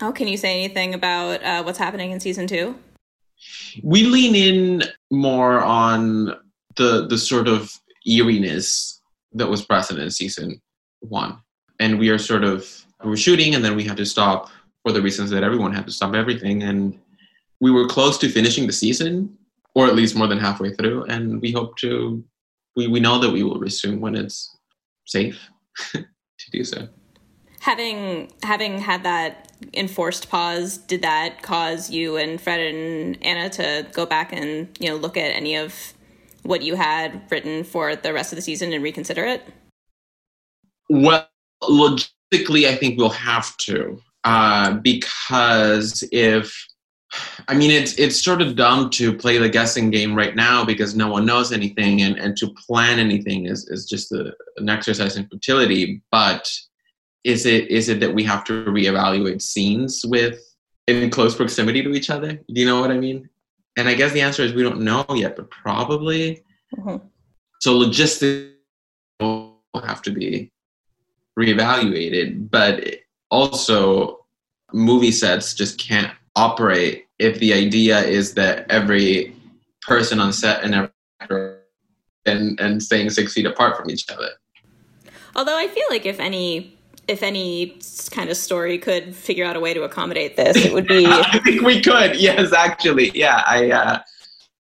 [0.00, 2.74] Oh, can you say anything about uh, what's happening in season two?
[3.82, 6.36] We lean in more on
[6.76, 7.72] the the sort of
[8.06, 9.00] eeriness
[9.32, 10.60] that was present in season
[11.00, 11.38] one,
[11.78, 14.50] and we are sort of we were shooting, and then we had to stop
[14.82, 16.62] for the reasons that everyone had to stop everything.
[16.62, 16.98] And
[17.60, 19.36] we were close to finishing the season,
[19.74, 21.04] or at least more than halfway through.
[21.04, 22.24] And we hope to,
[22.76, 24.56] we, we know that we will resume when it's
[25.06, 25.48] safe
[25.92, 26.88] to do so.
[27.60, 33.86] Having having had that enforced pause, did that cause you and Fred and Anna to
[33.92, 35.92] go back and you know look at any of
[36.42, 39.46] what you had written for the rest of the season and reconsider it?
[40.88, 41.28] Well,
[41.62, 46.66] logistically, I think we'll have to uh, because if
[47.48, 50.94] I mean it's it's sort of dumb to play the guessing game right now because
[50.94, 55.16] no one knows anything and, and to plan anything is, is just a, an exercise
[55.16, 56.02] in futility.
[56.10, 56.50] But
[57.24, 60.40] is it is it that we have to reevaluate scenes with
[60.86, 62.32] in close proximity to each other?
[62.32, 63.28] Do you know what I mean?
[63.76, 66.42] And I guess the answer is we don't know yet, but probably.
[66.76, 67.06] Mm-hmm.
[67.60, 68.54] So logistics
[69.20, 70.50] will have to be
[71.38, 72.50] reevaluated.
[72.50, 72.84] But
[73.30, 74.26] also,
[74.72, 79.34] movie sets just can't operate if the idea is that every
[79.82, 80.90] person on set and
[81.20, 81.56] every
[82.26, 84.30] and and staying six feet apart from each other.
[85.34, 86.79] Although I feel like if any
[87.10, 87.76] if any
[88.12, 91.06] kind of story could figure out a way to accommodate this, it would be.
[91.08, 92.16] I think we could.
[92.16, 93.42] Yes, actually, yeah.
[93.46, 93.98] I, uh,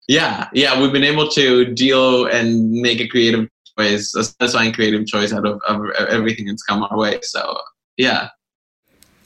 [0.09, 0.81] yeah, yeah.
[0.81, 5.47] We've been able to deal and make a creative choice, a satisfying creative choice out
[5.47, 5.81] of, of
[6.11, 7.19] everything that's come our way.
[7.23, 7.59] So,
[7.97, 8.29] yeah.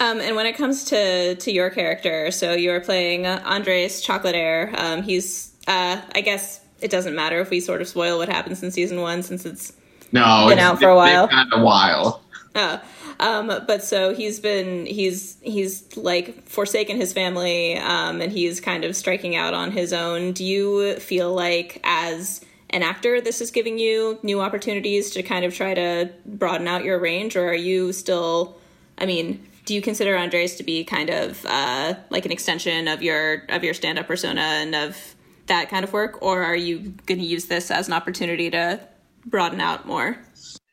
[0.01, 4.73] Um, and when it comes to to your character, so you're playing Andres Chocolataire.
[4.79, 8.62] Um, he's, uh, I guess it doesn't matter if we sort of spoil what happens
[8.62, 9.73] in season one since it's
[10.12, 11.25] no been out for a while.
[11.25, 12.23] Of a while.
[12.55, 12.81] Oh,
[13.21, 18.85] um, but so he's been he's he's like forsaken his family, um, and he's kind
[18.85, 20.33] of striking out on his own.
[20.33, 25.45] Do you feel like as an actor, this is giving you new opportunities to kind
[25.45, 28.57] of try to broaden out your range, or are you still?
[28.99, 33.03] I mean, do you consider Andres to be kind of uh, like an extension of
[33.03, 35.16] your of your stand up persona and of
[35.47, 38.81] that kind of work, or are you going to use this as an opportunity to
[39.27, 40.19] broaden out more?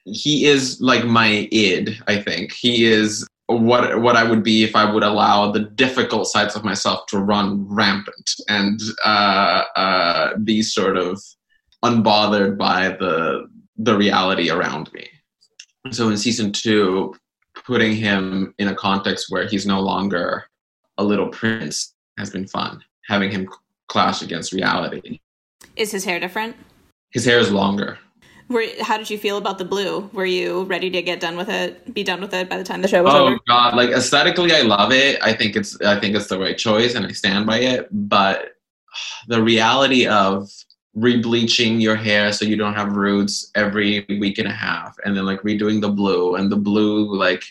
[0.05, 1.99] He is like my id.
[2.07, 6.27] I think he is what what I would be if I would allow the difficult
[6.27, 11.21] sides of myself to run rampant and uh, uh, be sort of
[11.83, 13.47] unbothered by the
[13.77, 15.07] the reality around me.
[15.91, 17.15] So in season two,
[17.65, 20.45] putting him in a context where he's no longer
[20.97, 22.83] a little prince has been fun.
[23.07, 23.49] Having him
[23.87, 25.19] clash against reality.
[25.75, 26.55] Is his hair different?
[27.11, 27.99] His hair is longer.
[28.47, 30.09] Were, how did you feel about the blue?
[30.13, 31.93] Were you ready to get done with it?
[31.93, 33.35] Be done with it by the time the show was oh, over?
[33.35, 35.19] Oh god, like aesthetically, I love it.
[35.23, 37.87] I think it's I think it's the right choice, and I stand by it.
[37.91, 38.55] But
[39.27, 40.49] the reality of
[40.97, 45.25] rebleaching your hair so you don't have roots every week and a half and then
[45.25, 47.43] like redoing the blue and the blue like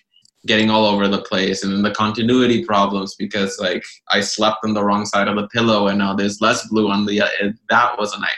[0.46, 4.72] getting all over the place and then the continuity problems because like I slept on
[4.72, 7.28] the wrong side of the pillow and now there's less blue on the uh,
[7.68, 8.30] that was a nightmare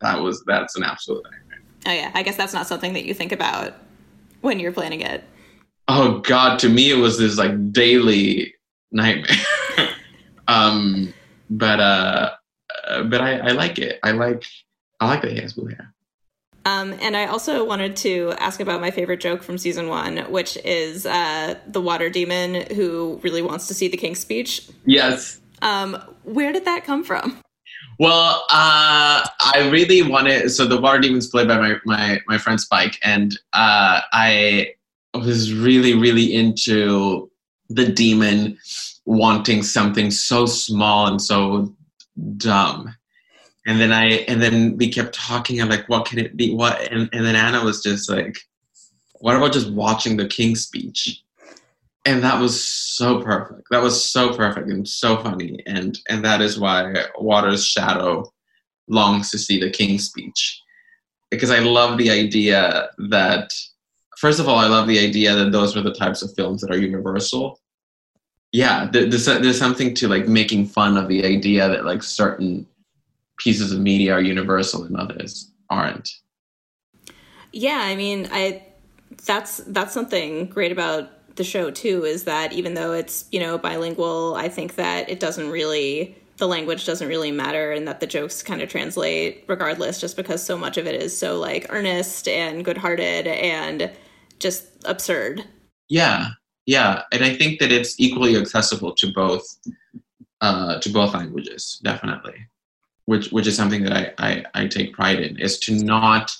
[0.00, 1.43] that was that's an absolute nightmare
[1.86, 3.74] oh yeah I guess that's not something that you think about
[4.40, 5.24] when you're planning it
[5.88, 8.54] oh god to me it was this like daily
[8.92, 9.36] nightmare
[10.48, 11.12] um
[11.50, 12.30] but uh
[12.86, 13.98] uh, but I, I like it.
[14.02, 14.44] I like
[15.00, 15.92] I like that he has blue hair.
[16.66, 20.56] Um, and I also wanted to ask about my favorite joke from season one, which
[20.64, 24.70] is uh, the water demon who really wants to see the king's speech.
[24.86, 25.40] Yes.
[25.60, 27.38] Um, where did that come from?
[27.98, 30.50] Well, uh, I really wanted.
[30.50, 34.74] So the water demon's played by my my my friend Spike, and uh, I
[35.14, 37.30] was really really into
[37.68, 38.58] the demon
[39.04, 41.74] wanting something so small and so
[42.36, 42.94] dumb.
[43.66, 45.60] And then I and then we kept talking.
[45.60, 46.54] I'm like, what can it be?
[46.54, 46.80] What?
[46.92, 48.38] And and then Ana was just like,
[49.20, 51.23] what about just watching the king's speech?
[52.04, 53.62] And that was so perfect.
[53.70, 55.60] That was so perfect and so funny.
[55.66, 58.30] And and that is why water's shadow
[58.88, 60.60] longs to see the king's speech.
[61.30, 63.50] Because i love the idea that
[64.18, 66.70] first of all i love the idea that those were the types of films that
[66.70, 67.58] are universal.
[68.52, 72.66] Yeah there's, there's something to like making fun of the idea that like certain
[73.38, 76.10] pieces of media are universal and others aren't.
[77.52, 78.62] Yeah i mean i
[79.24, 83.58] that's that's something great about the show too is that even though it's you know
[83.58, 88.06] bilingual i think that it doesn't really the language doesn't really matter and that the
[88.06, 92.26] jokes kind of translate regardless just because so much of it is so like earnest
[92.26, 93.90] and good-hearted and
[94.40, 95.44] just absurd.
[95.88, 96.28] Yeah.
[96.66, 97.02] Yeah.
[97.12, 99.46] And i think that it's equally accessible to both
[100.40, 102.34] uh, to both languages definitely
[103.06, 106.36] which which is something that I, I i take pride in is to not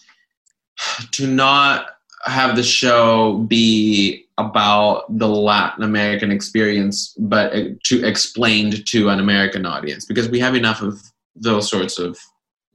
[1.13, 1.87] to not
[2.27, 7.53] have the show be about the Latin American experience, but
[7.85, 11.01] to explained to an American audience because we have enough of
[11.37, 12.19] those sorts of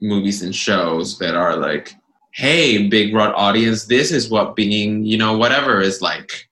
[0.02, 1.94] movies and shows that are like,
[2.34, 6.48] hey, big broad audience, this is what being, you know, whatever is like,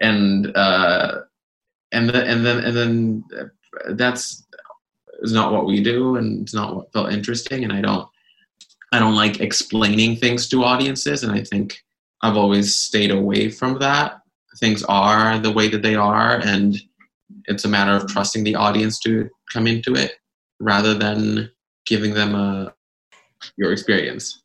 [0.00, 1.20] and uh,
[1.92, 3.24] and then and then and then
[3.90, 4.46] that's
[5.20, 8.08] is not what we do, and it's not what felt interesting, and I don't.
[8.92, 11.82] I don't like explaining things to audiences, and I think
[12.22, 14.20] I've always stayed away from that.
[14.58, 16.76] Things are the way that they are, and
[17.44, 20.12] it's a matter of trusting the audience to come into it
[20.60, 21.50] rather than
[21.86, 22.74] giving them a
[23.56, 24.42] your experience.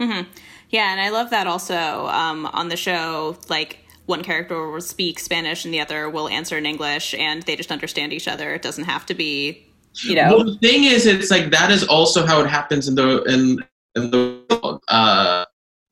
[0.00, 0.28] Mm-hmm.
[0.70, 3.36] Yeah, and I love that also um, on the show.
[3.48, 7.56] Like one character will speak Spanish and the other will answer in English, and they
[7.56, 8.54] just understand each other.
[8.54, 9.66] It doesn't have to be,
[10.02, 10.36] you know.
[10.36, 13.64] Well, the thing is, it's like that is also how it happens in the in
[13.94, 14.82] in the world.
[14.88, 15.44] Uh,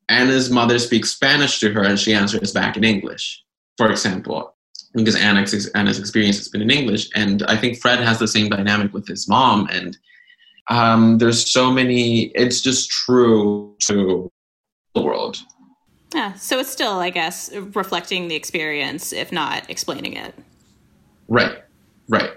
[0.08, 3.42] Ana's mother speaks Spanish to her and she answers back in English,
[3.78, 4.54] for example,
[4.94, 7.08] because Ana's, Ana's experience has been in English.
[7.14, 9.68] And I think Fred has the same dynamic with his mom.
[9.72, 9.96] And
[10.68, 14.30] um, there's so many, it's just true to
[14.94, 15.38] the world.
[16.14, 20.34] Yeah, so it's still, I guess, reflecting the experience, if not explaining it.
[21.28, 21.62] Right,
[22.08, 22.32] right.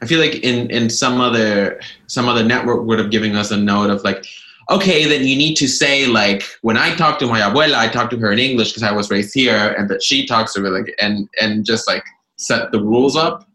[0.00, 3.56] I feel like in, in some other some other network would have given us a
[3.56, 4.24] note of like,
[4.70, 8.10] okay, then you need to say like when I talk to my abuela, I talk
[8.10, 10.70] to her in English because I was raised here, and that she talks to her
[10.70, 12.04] like and and just like
[12.36, 13.48] set the rules up.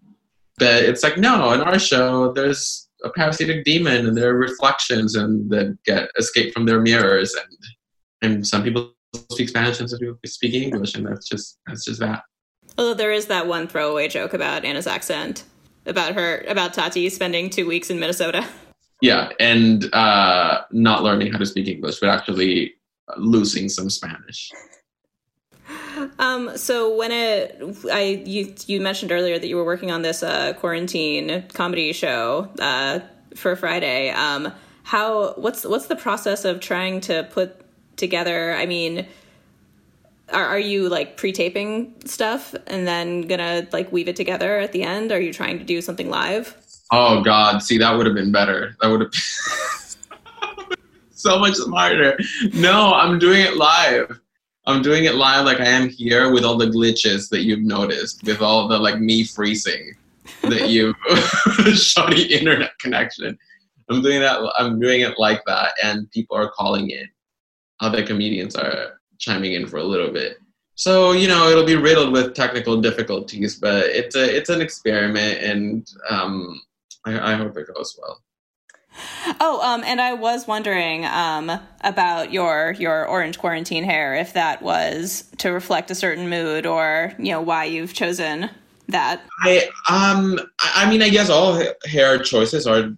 [0.57, 5.16] But it's like no, in our show, there's a parasitic demon and there are reflections
[5.16, 7.57] and that get escape from their mirrors and
[8.22, 8.93] and some people
[9.30, 12.24] speak Spanish and some people speak English and that's just that's just that.
[12.78, 15.43] Although there is that one throwaway joke about Ana's accent,
[15.86, 18.47] about her about Tati spending two weeks in Minnesota.
[19.03, 22.73] Yeah, and uh, not learning how to speak English, but actually
[23.17, 24.49] losing some Spanish.
[26.19, 30.23] Um, so when it, I you you mentioned earlier that you were working on this
[30.23, 33.01] uh, quarantine comedy show uh,
[33.35, 34.11] for Friday.
[34.11, 37.59] Um, how what's what's the process of trying to put
[37.97, 38.53] together?
[38.53, 39.05] I mean,
[40.29, 44.83] are, are you like pre-taping stuff and then gonna like weave it together at the
[44.83, 45.11] end?
[45.11, 46.55] Are you trying to do something live?
[46.91, 48.75] Oh God, see that would have been better.
[48.81, 50.77] That would have been
[51.11, 52.17] so much smarter.
[52.53, 54.19] No, I'm doing it live.
[54.65, 58.23] I'm doing it live like I am here with all the glitches that you've noticed,
[58.23, 59.93] with all the like me freezing
[60.41, 60.93] that you
[61.75, 63.38] shoddy internet connection.
[63.89, 64.39] I'm doing that.
[64.57, 67.07] I'm doing it like that, and people are calling in.
[67.81, 70.38] Other comedians are chiming in for a little bit.
[70.75, 75.39] So you know it'll be riddled with technical difficulties, but it's a it's an experiment,
[75.39, 76.61] and um,
[77.05, 78.21] I, I hope it goes well.
[79.39, 81.51] Oh, um, and I was wondering um,
[81.81, 87.13] about your your orange quarantine hair, if that was to reflect a certain mood, or
[87.17, 88.49] you know why you've chosen
[88.89, 89.21] that.
[89.41, 92.91] I um, I mean, I guess all hair choices are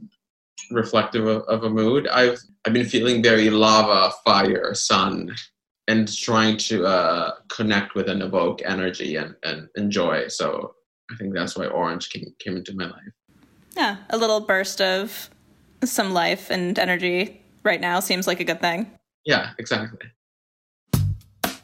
[0.71, 2.07] reflective of, of a mood.
[2.07, 5.33] I've I've been feeling very lava, fire, sun,
[5.87, 10.27] and trying to uh, connect with and evoke energy and, and enjoy.
[10.27, 10.75] So
[11.11, 13.13] I think that's why orange came came into my life
[13.75, 15.29] yeah, a little burst of
[15.83, 18.91] some life and energy right now seems like a good thing.
[19.25, 20.11] Yeah, exactly.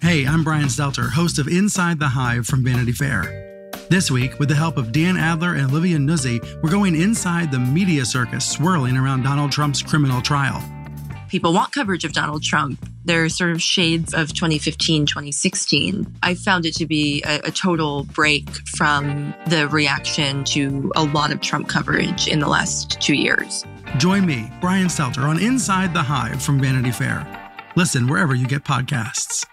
[0.02, 3.70] Hey, I'm Brian Stelter, host of Inside the Hive from Vanity Fair.
[3.90, 7.60] This week, with the help of Dan Adler and Olivia Nuzzi, we're going inside the
[7.60, 10.64] media circus swirling around Donald Trump's criminal trial.
[11.32, 12.86] People want coverage of Donald Trump.
[13.06, 16.06] There are sort of shades of 2015, 2016.
[16.22, 21.32] I found it to be a, a total break from the reaction to a lot
[21.32, 23.64] of Trump coverage in the last two years.
[23.98, 27.26] Join me, Brian Stelter, on Inside the Hive from Vanity Fair.
[27.78, 29.46] Listen wherever you get podcasts.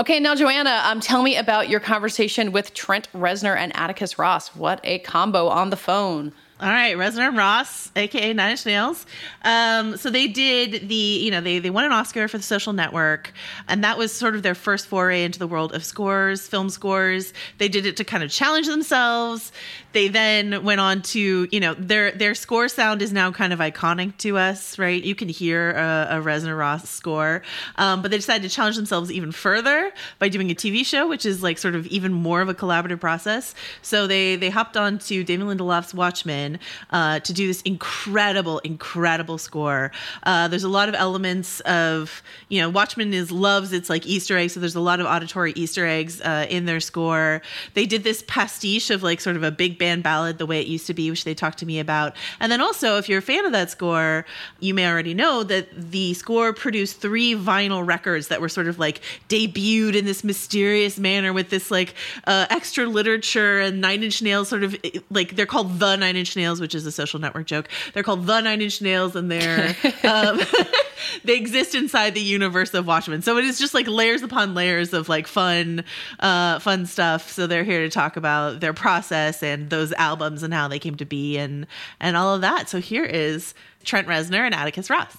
[0.00, 4.56] Okay, now Joanna, um, tell me about your conversation with Trent Reznor and Atticus Ross.
[4.56, 6.32] What a combo on the phone.
[6.62, 9.04] All right, Reznor and Ross, aka Nine Inch Nails.
[9.42, 12.72] Um, so they did the, you know, they they won an Oscar for The Social
[12.72, 13.32] Network,
[13.66, 17.32] and that was sort of their first foray into the world of scores, film scores.
[17.58, 19.50] They did it to kind of challenge themselves.
[19.92, 23.58] They then went on to, you know, their their score sound is now kind of
[23.58, 25.02] iconic to us, right?
[25.02, 27.42] You can hear a, a Reznor Ross score,
[27.76, 31.26] um, but they decided to challenge themselves even further by doing a TV show, which
[31.26, 33.54] is like sort of even more of a collaborative process.
[33.82, 36.58] So they they hopped on to Damon Lindelof's Watchmen
[36.90, 39.92] uh, to do this incredible, incredible score.
[40.22, 44.36] Uh, there's a lot of elements of, you know, Watchmen is loves its like Easter
[44.36, 47.42] eggs, so there's a lot of auditory Easter eggs uh, in their score.
[47.74, 50.68] They did this pastiche of like sort of a big band ballad the way it
[50.68, 52.14] used to be, which they talked to me about.
[52.38, 54.24] And then also, if you're a fan of that score,
[54.60, 58.78] you may already know that the score produced three vinyl records that were sort of
[58.78, 61.94] like debuted in this mysterious manner with this like
[62.28, 64.76] uh, extra literature and Nine Inch Nails sort of
[65.10, 67.68] like they're called the Nine Inch Nails, which is a social network joke.
[67.92, 69.74] They're called the Nine Inch Nails, and they're
[70.04, 70.40] um,
[71.24, 73.22] they exist inside the universe of Watchmen.
[73.22, 75.84] So it is just like layers upon layers of like fun,
[76.20, 77.30] uh, fun stuff.
[77.30, 80.94] So they're here to talk about their process and those albums and how they came
[80.96, 81.66] to be and
[81.98, 82.68] and all of that.
[82.68, 85.16] So here is Trent Reznor and Atticus Ross.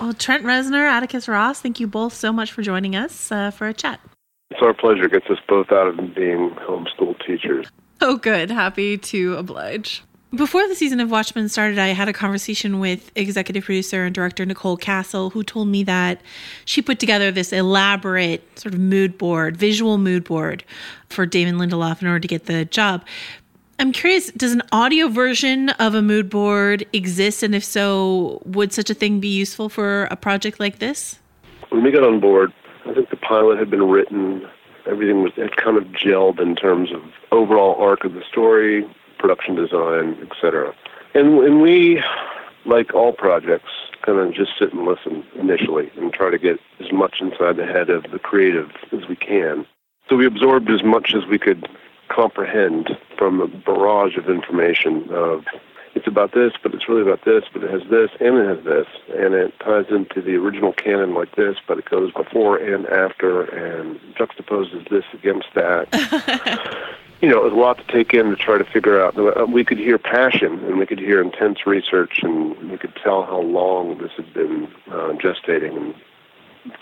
[0.00, 3.68] Well, Trent Reznor, Atticus Ross, thank you both so much for joining us uh, for
[3.68, 4.00] a chat.
[4.50, 5.04] It's our pleasure.
[5.04, 7.68] It gets us both out of being homeschool teachers.
[8.00, 8.50] Oh, good.
[8.50, 10.02] Happy to oblige.
[10.34, 14.44] Before the season of Watchmen started, I had a conversation with executive producer and director
[14.44, 16.20] Nicole Kassell, who told me that
[16.64, 20.64] she put together this elaborate sort of mood board, visual mood board
[21.08, 23.04] for Damon Lindelof in order to get the job.
[23.78, 27.44] I'm curious, does an audio version of a mood board exist?
[27.44, 31.20] And if so, would such a thing be useful for a project like this?
[31.68, 32.52] When we got on board,
[32.86, 34.48] I think the pilot had been written.
[34.90, 38.84] Everything was had kind of gelled in terms of overall arc of the story,
[39.24, 40.74] production design, etc.
[41.14, 42.02] And and we,
[42.66, 43.70] like all projects,
[44.02, 47.64] kind of just sit and listen initially and try to get as much inside the
[47.64, 49.66] head of the creative as we can.
[50.10, 51.66] So we absorbed as much as we could
[52.08, 55.46] comprehend from a barrage of information of
[55.94, 58.64] it's about this, but it's really about this, but it has this, and it has
[58.64, 62.84] this, and it ties into the original canon like this, but it goes before and
[62.88, 65.88] after, and juxtaposes this against that.
[67.20, 69.14] you know, it was a lot to take in to try to figure out.
[69.50, 73.40] We could hear passion, and we could hear intense research, and we could tell how
[73.40, 75.94] long this had been uh, gestating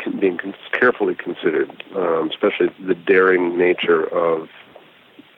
[0.05, 0.39] and being
[0.73, 4.49] carefully considered, um, especially the daring nature of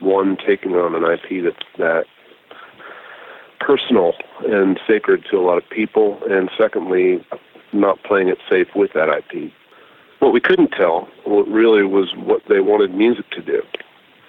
[0.00, 2.04] one taking on an IP that's that
[3.60, 4.12] personal
[4.46, 7.24] and sacred to a lot of people, and secondly,
[7.72, 9.50] not playing it safe with that IP.
[10.18, 13.62] What we couldn't tell, what really was what they wanted music to do.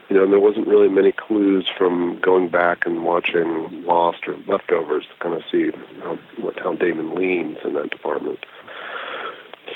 [0.10, 4.38] You know, and there wasn't really many clues from going back and watching Lost or
[4.48, 5.72] Leftovers to kind of see
[6.04, 8.40] how, what, how Damon leans in that department.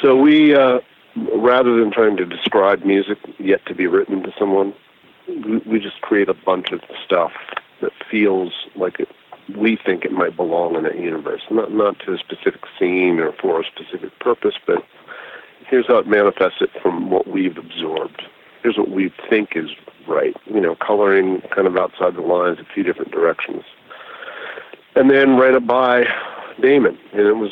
[0.02, 0.82] So we, uh,
[1.36, 4.74] rather than trying to describe music yet to be written to someone,
[5.66, 7.32] we, just create a bunch of stuff
[7.82, 9.10] that feels like it
[9.58, 11.42] we think it might belong in that universe.
[11.50, 14.86] Not not to a specific scene or for a specific purpose, but
[15.68, 18.22] here's how it manifests it from what we've absorbed.
[18.62, 19.70] Here's what we think is
[20.08, 20.36] right.
[20.46, 23.64] You know, coloring kind of outside the lines, a few different directions.
[24.96, 26.06] And then ran it by
[26.62, 27.52] Damon, and it was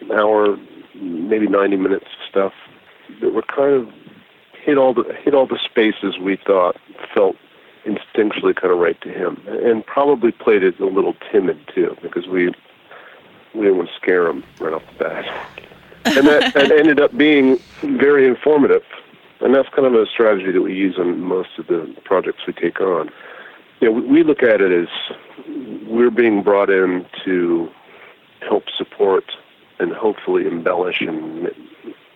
[0.00, 0.56] an hour,
[0.94, 2.52] maybe 90 minutes of stuff
[3.20, 3.88] that were kind of
[4.62, 6.76] hit all the hit all the spaces we thought
[7.14, 7.36] felt
[7.84, 12.26] instinctually kind of right to him, and probably played it a little timid too, because
[12.26, 12.52] we
[13.54, 15.48] we didn't want to scare him right off the bat,
[16.04, 18.82] and that, that ended up being very informative,
[19.40, 22.52] and that's kind of a strategy that we use on most of the projects we
[22.52, 23.10] take on.
[23.80, 24.88] You know, we look at it as
[25.86, 27.68] we're being brought in to
[28.40, 29.24] help support
[29.78, 31.50] and hopefully embellish and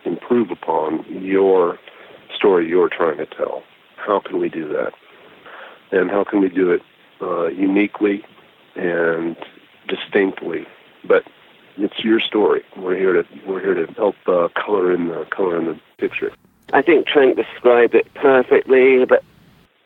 [0.05, 1.79] improve upon your
[2.35, 3.63] story you're trying to tell.
[3.97, 4.95] How can we do that?
[5.93, 6.83] and how can we do it
[7.21, 8.25] uh, uniquely
[8.77, 9.37] and
[9.89, 10.67] distinctly.
[11.05, 11.25] But
[11.77, 12.63] it's your story.
[12.77, 16.33] We're here to we're here to help uh, color in the color in the picture.
[16.73, 19.25] I think Trent described it perfectly, but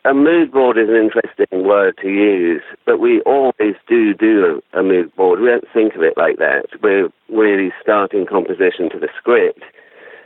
[0.05, 4.83] a mood board is an interesting word to use, but we always do do a,
[4.83, 5.39] mood board.
[5.39, 6.67] We don't think of it like that.
[6.83, 9.63] We're really starting composition to the script.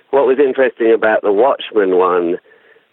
[0.10, 2.40] What was interesting about the Watchmen one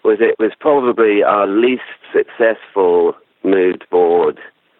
[0.04, 1.82] was it was probably our least
[2.12, 4.38] successful mood board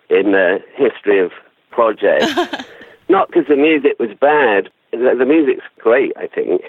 [0.09, 1.33] in the history of
[1.73, 2.33] projects.
[3.09, 4.71] Not because the music was bad.
[4.93, 6.63] The music's great, I think.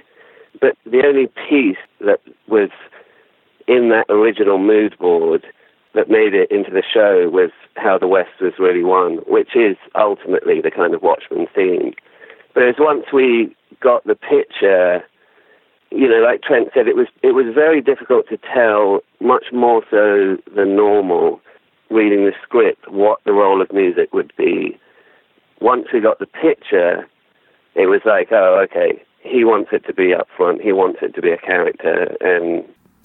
[0.59, 2.69] But the only piece that was
[3.67, 5.45] in that original mood board
[5.93, 9.77] that made it into the show was how the West was really won, which is
[9.95, 11.93] ultimately the kind of Watchmen theme.
[12.53, 15.03] But it was once we got the picture,
[15.91, 19.83] you know, like Trent said, it was it was very difficult to tell, much more
[19.89, 21.41] so than normal,
[21.89, 24.77] reading the script, what the role of music would be.
[25.61, 27.07] Once we got the picture,
[27.75, 31.13] it was like, oh, okay, he wants it to be up front, he wants it
[31.15, 32.63] to be a character, and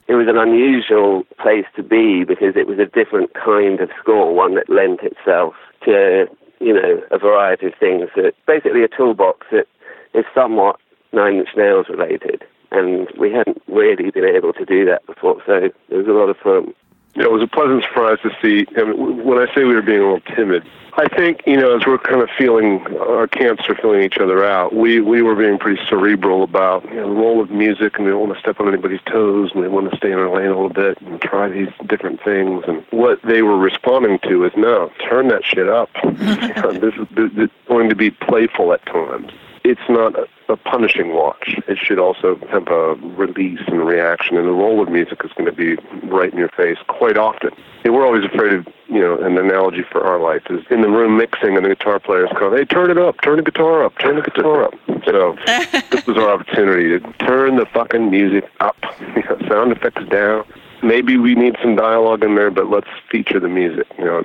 [0.08, 4.34] it was an unusual place to be because it was a different kind of score,
[4.34, 5.54] one that lent itself
[5.84, 6.26] to,
[6.60, 8.10] you know, a variety of things.
[8.16, 9.66] That basically a toolbox that
[10.14, 10.78] is somewhat
[11.12, 12.44] Nine Inch Nails related.
[12.70, 16.30] And we hadn't really been able to do that before, so it was a lot
[16.30, 16.74] of fun.
[17.14, 18.66] It was a pleasant surprise to see.
[18.74, 21.86] Mean, when I say we were being a little timid, I think you know as
[21.86, 24.74] we're kind of feeling our camps are feeling each other out.
[24.74, 28.10] We we were being pretty cerebral about you know, the role of music, and we
[28.10, 30.46] don't want to step on anybody's toes, and we want to stay in our lane
[30.46, 32.64] a little bit and try these different things.
[32.66, 35.90] And what they were responding to is no, turn that shit up.
[36.04, 39.32] this is going to be playful at times.
[39.64, 40.26] It's not a,
[40.66, 41.56] punishing watch.
[41.66, 45.46] It should also have a release and reaction, and the role of music is going
[45.46, 45.76] to be
[46.08, 47.50] right in your face quite often.
[47.84, 50.90] And we're always afraid of, you know, an analogy for our life is in the
[50.90, 53.96] room mixing, and the guitar players call, "Hey, turn it up, turn the guitar up,
[53.98, 54.74] turn the guitar up."
[55.06, 55.36] So
[55.90, 58.76] this was our opportunity to turn the fucking music up,
[59.16, 60.44] you know, sound effects down.
[60.82, 64.24] Maybe we need some dialogue in there, but let's feature the music, you know.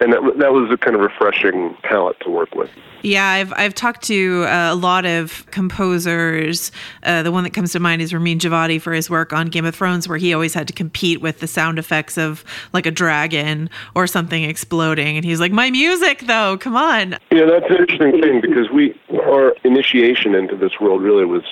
[0.00, 2.70] And that that was a kind of refreshing palette to work with.
[3.02, 6.72] Yeah, I've I've talked to uh, a lot of composers.
[7.02, 9.64] Uh, the one that comes to mind is Ramin Djawadi for his work on Game
[9.64, 12.90] of Thrones, where he always had to compete with the sound effects of like a
[12.90, 17.76] dragon or something exploding, and he's like, "My music, though, come on." Yeah, that's an
[17.76, 21.42] interesting thing because we our initiation into this world really was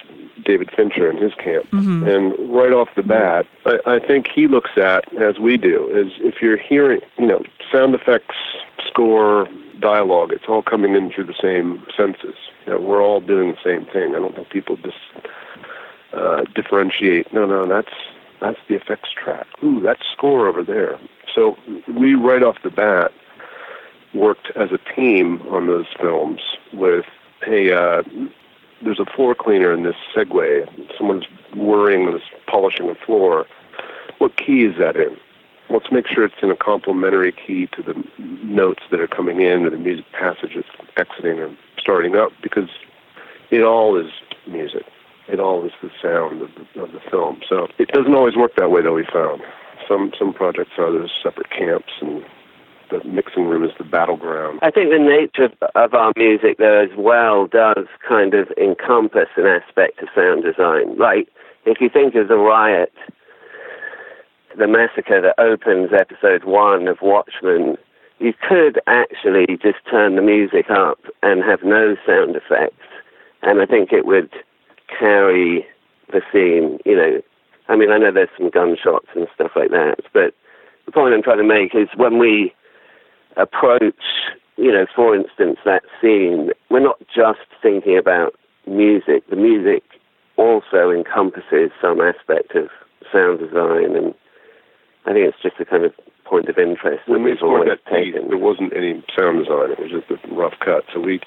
[0.45, 1.67] David Fincher and his camp.
[1.71, 2.07] Mhm.
[2.07, 6.13] And right off the bat, I, I think he looks at, as we do, is
[6.21, 7.43] if you're hearing, you know,
[7.73, 8.37] sound effects,
[8.87, 9.49] score,
[9.81, 12.35] dialogue, it's all coming in through the same senses.
[12.67, 14.15] You know, we're all doing the same thing.
[14.15, 14.97] I don't think people just
[16.13, 17.33] uh, differentiate.
[17.33, 17.93] No, no, that's
[18.41, 19.47] that's the effects track.
[19.65, 20.99] Ooh, that's score over there.
[21.35, 21.57] So
[21.89, 23.13] we right off the bat
[24.15, 26.41] worked as a team on those films
[26.73, 27.05] with,
[27.43, 28.03] hey, uh,
[28.87, 30.65] there's a floor cleaner in this Segway.
[30.97, 33.45] Someone's whirring this polishing the floor.
[34.19, 35.17] What key is that in?
[35.69, 38.05] Let's make sure it's in a complementary key to the
[38.45, 40.65] notes that are coming in or the music passages
[40.97, 42.69] exiting or starting up because
[43.51, 44.13] it all is
[44.47, 44.85] music.
[45.27, 47.41] It all is the sound of the, of the film.
[47.49, 48.95] So it doesn't always work that way, though.
[48.95, 49.43] We found
[49.89, 52.25] some some projects are those separate camps, and
[52.91, 54.61] the mixing room is the battleground.
[54.63, 59.47] I think the nature of, our music, though, as well, does kind of encompass an
[59.47, 60.97] aspect of sound design.
[60.99, 61.29] Like,
[61.65, 62.93] if you think of the riot,
[64.57, 67.77] the massacre that opens episode one of Watchmen,
[68.19, 72.87] you could actually just turn the music up and have no sound effects,
[73.43, 74.33] and I think it would
[74.99, 75.67] carry
[76.13, 76.79] the scene.
[76.85, 77.23] You know,
[77.69, 80.35] I mean, I know there's some gunshots and stuff like that, but
[80.87, 82.55] the point I'm trying to make is when we
[83.37, 83.95] approach,
[84.57, 88.35] you know, for instance, that scene, we're not just thinking about
[88.67, 89.29] music.
[89.29, 89.83] The music
[90.37, 92.69] also encompasses some aspect of
[93.13, 94.15] sound design, and
[95.07, 95.93] I think it's just a kind of
[96.25, 98.29] point of interest that When we we've always scored that piece, taken.
[98.29, 99.71] there wasn't any sound design.
[99.71, 100.85] It was just a rough cut.
[100.93, 101.21] So we,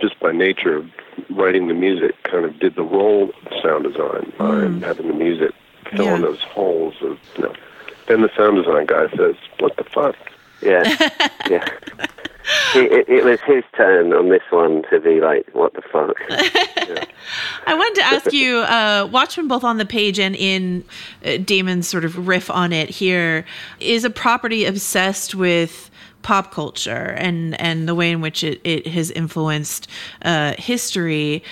[0.00, 0.90] just by nature of
[1.30, 4.82] writing the music, kind of did the role of sound design by hmm.
[4.82, 5.52] having the music
[5.96, 7.54] fill in those holes of, you know.
[8.06, 10.16] Then the sound design guy says, "What the fuck?"
[10.64, 10.82] Yeah,
[11.50, 11.68] yeah.
[12.74, 16.16] It, it, it was his turn on this one to be like, "What the fuck?"
[17.66, 20.84] I wanted to ask you, uh, Watchmen, both on the page and in
[21.24, 23.46] uh, Damon's sort of riff on it here,
[23.80, 25.90] is a property obsessed with
[26.22, 29.88] pop culture and and the way in which it, it has influenced
[30.22, 31.42] uh, history.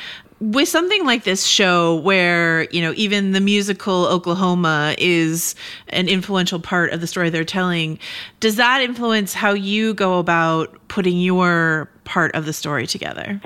[0.43, 5.55] With something like this show where you know even the musical oklahoma is
[5.89, 7.97] an influential part of the story they're telling
[8.41, 13.41] does that influence how you go about putting your part of the story together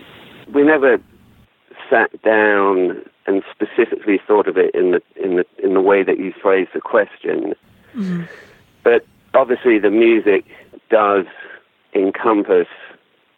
[0.55, 0.98] we never
[1.90, 6.18] sat down and specifically thought of it in the in the in the way that
[6.18, 7.55] you phrase the question
[7.94, 8.23] mm-hmm.
[8.82, 9.05] but
[9.35, 10.47] obviously the music
[10.89, 11.27] does
[11.94, 12.68] encompass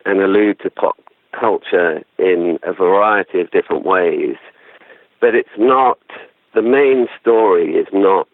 [0.04, 0.96] and allude to pop
[1.38, 4.36] culture in a variety of different ways,
[5.20, 5.98] but it's not,
[6.54, 8.28] the main story is not,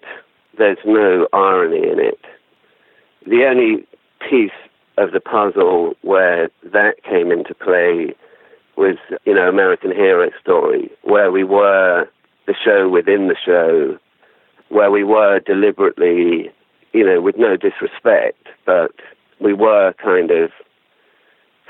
[0.58, 2.20] there's no irony in it.
[3.26, 3.86] The only
[4.28, 4.52] piece
[4.98, 8.14] of the puzzle where that came into play
[8.76, 12.08] was, you know, American Hero Story, where we were
[12.46, 13.98] the show within the show,
[14.68, 16.50] where we were deliberately,
[16.92, 18.92] you know, with no disrespect, but
[19.40, 20.50] we were kind of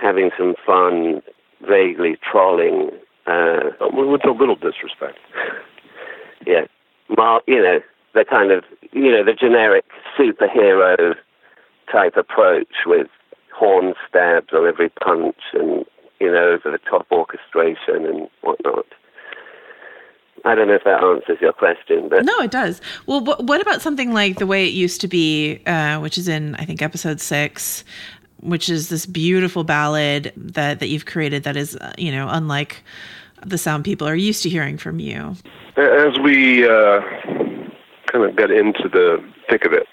[0.00, 1.22] having some fun,
[1.66, 2.90] vaguely trolling.
[3.26, 5.18] Uh, with a little disrespect.
[6.46, 6.66] yeah,
[7.16, 7.80] Mar- you know,
[8.14, 9.84] the kind of, you know, the generic
[10.18, 11.14] superhero
[11.90, 13.08] type approach with
[13.54, 15.84] horn stabs on every punch and,
[16.20, 18.86] you know, over the top orchestration and whatnot.
[20.46, 22.82] I don't know if that answers your question, but no, it does.
[23.06, 26.54] Well, what about something like the way it used to be, uh, which is in
[26.56, 27.82] I think episode six,
[28.40, 32.82] which is this beautiful ballad that that you've created that is uh, you know unlike
[33.44, 35.36] the sound people are used to hearing from you.
[35.76, 37.00] As we uh,
[38.06, 39.86] kind of got into the thick of it,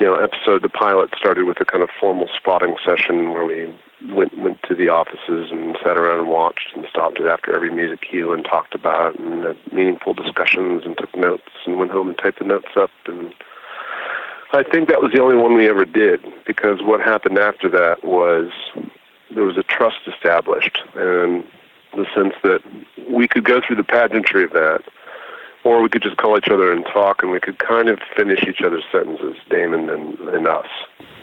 [0.00, 3.72] you know, episode the pilot started with a kind of formal spotting session where we
[4.12, 7.70] went went to the offices and sat around and watched and stopped it after every
[7.70, 12.08] music cue and talked about and had meaningful discussions and took notes and went home
[12.08, 13.32] and typed the notes up and
[14.52, 18.04] I think that was the only one we ever did because what happened after that
[18.04, 18.50] was
[19.34, 21.42] there was a trust established and
[21.96, 22.60] the sense that
[23.08, 24.82] we could go through the pageantry of that
[25.64, 28.42] or we could just call each other and talk and we could kind of finish
[28.46, 30.68] each other's sentences, Damon and, and us.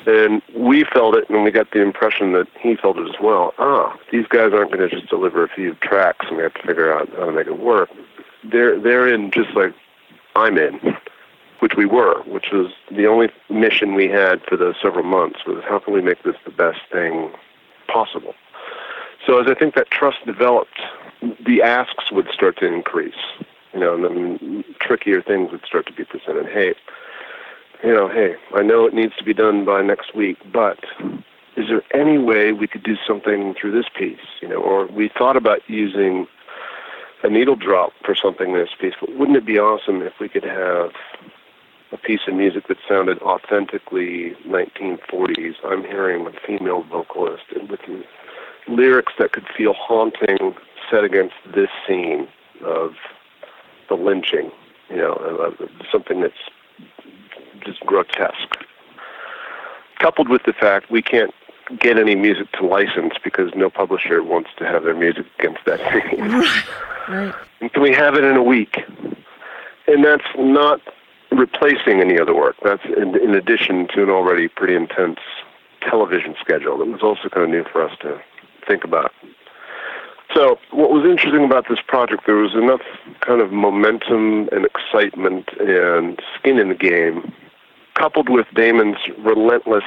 [0.07, 3.53] And we felt it and we got the impression that he felt it as well.
[3.59, 6.65] Ah, these guys aren't going to just deliver a few tracks and we have to
[6.65, 7.91] figure out how to make it work.
[8.43, 9.75] They're, they're in just like
[10.35, 10.79] I'm in
[11.59, 15.63] which we were, which was the only mission we had for those several months was
[15.67, 17.31] how can we make this the best thing
[17.87, 18.33] possible.
[19.25, 20.79] So as I think that trust developed,
[21.45, 23.13] the asks would start to increase,
[23.73, 26.47] you know, and then trickier things would start to be presented.
[26.47, 26.73] Hey,
[27.83, 30.79] you know, hey, I know it needs to be done by next week, but
[31.57, 35.09] is there any way we could do something through this piece, you know, or we
[35.09, 36.27] thought about using
[37.23, 40.29] a needle drop for something in this piece, but wouldn't it be awesome if we
[40.29, 40.91] could have
[41.91, 45.55] a piece of music that sounded authentically 1940s.
[45.65, 47.79] I'm hearing a female vocalist with
[48.67, 50.55] lyrics that could feel haunting
[50.89, 52.27] set against this scene
[52.63, 52.93] of
[53.87, 54.51] the lynching,
[54.89, 55.55] you know,
[55.91, 56.33] something that's
[57.65, 58.57] just grotesque.
[59.99, 61.33] Coupled with the fact we can't
[61.79, 65.79] get any music to license because no publisher wants to have their music against that
[65.91, 66.43] scene.
[67.09, 67.33] Right.
[67.73, 68.77] Can we have it in a week?
[69.87, 70.79] And that's not
[71.31, 72.55] replacing any other work.
[72.63, 75.19] That's in, in addition to an already pretty intense
[75.81, 78.21] television schedule that was also kind of new for us to
[78.67, 79.11] think about.
[80.35, 82.81] So, what was interesting about this project, there was enough
[83.21, 87.33] kind of momentum and excitement and skin in the game,
[87.95, 89.83] coupled with Damon's relentless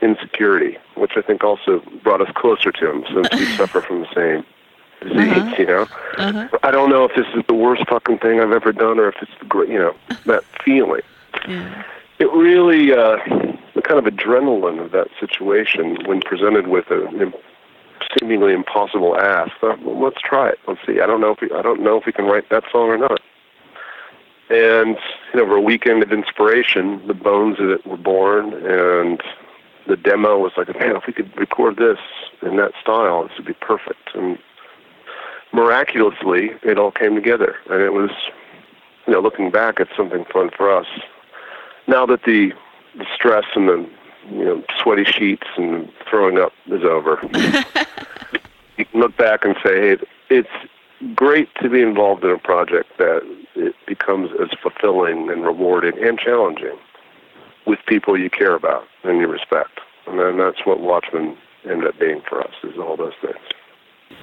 [0.00, 4.14] insecurity, which I think also brought us closer to him since we suffer from the
[4.14, 4.44] same
[5.00, 5.54] disease, uh-huh.
[5.58, 5.86] you know?
[6.18, 6.48] Uh-huh.
[6.62, 9.16] I don't know if this is the worst fucking thing I've ever done or if
[9.20, 9.94] it's the great, you know,
[10.26, 11.02] that feeling.
[11.48, 11.84] Yeah.
[12.18, 13.16] It really, uh,
[13.74, 17.32] the kind of adrenaline of that situation when presented with a an
[18.18, 19.52] seemingly impossible ask.
[19.62, 20.58] Well, let's try it.
[20.66, 21.00] Let's see.
[21.00, 22.98] I don't know if we, I don't know if we can write that song or
[22.98, 23.20] not.
[24.50, 24.96] And
[25.32, 29.22] you know, over a weekend of inspiration, the bones of it were born, and
[29.86, 31.98] the demo was like, man, if we could record this
[32.42, 34.14] in that style, this would be perfect.
[34.14, 34.38] And
[35.52, 38.10] miraculously, it all came together, and it was,
[39.06, 40.86] you know, looking back, it's something fun for us.
[41.86, 42.52] Now that the,
[42.96, 43.88] the stress and the
[44.30, 47.18] you know sweaty sheets and throwing up is over,
[48.76, 49.96] you can look back and say, hey,
[50.28, 50.48] it's
[51.14, 53.22] great to be involved in a project that
[53.54, 56.76] it becomes as fulfilling and rewarding and challenging
[57.66, 59.80] with people you care about and you respect.
[60.06, 63.38] And then that's what Watchmen ended up being for us, is all those things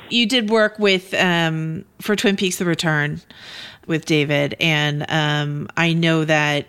[0.10, 3.22] you did work with um, for Twin Peaks: The Return
[3.88, 6.68] with David, and um, I know that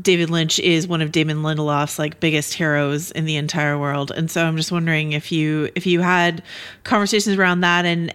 [0.00, 4.30] David Lynch is one of Damon Lindelof's like biggest heroes in the entire world, and
[4.30, 6.42] so I'm just wondering if you if you had
[6.84, 7.84] conversations around that.
[7.84, 8.12] And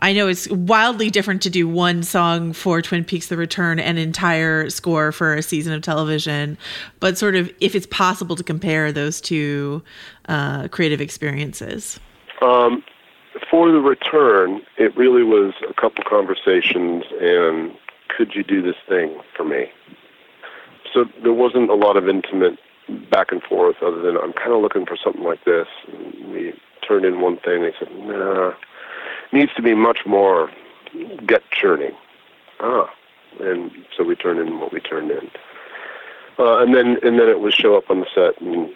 [0.00, 3.98] I know it's wildly different to do one song for Twin Peaks The Return and
[3.98, 6.56] entire score for a season of television,
[7.00, 9.82] but sort of if it's possible to compare those two
[10.28, 11.98] uh, creative experiences.
[12.40, 12.84] Um,
[13.50, 17.74] for The Return, it really was a couple conversations and
[18.08, 19.70] could you do this thing for me?
[20.92, 22.58] So there wasn't a lot of intimate
[23.10, 25.68] back and forth other than I'm kind of looking for something like this.
[25.92, 26.54] And we
[26.86, 27.62] turned in one thing.
[27.62, 28.54] They said, nah,
[29.32, 30.50] needs to be much more
[31.26, 31.92] gut churning.
[32.60, 32.90] Ah,
[33.40, 35.30] and so we turned in what we turned in.
[36.38, 38.70] Uh, and then and then it would show up on the set and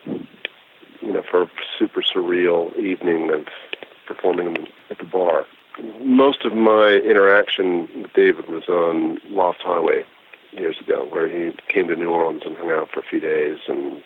[1.01, 3.47] you know for a super surreal evening of
[4.15, 5.47] performing at the bar.
[6.01, 10.05] Most of my interaction with David was on Lost Highway
[10.53, 13.59] years ago, where he came to New Orleans and hung out for a few days.
[13.69, 14.03] And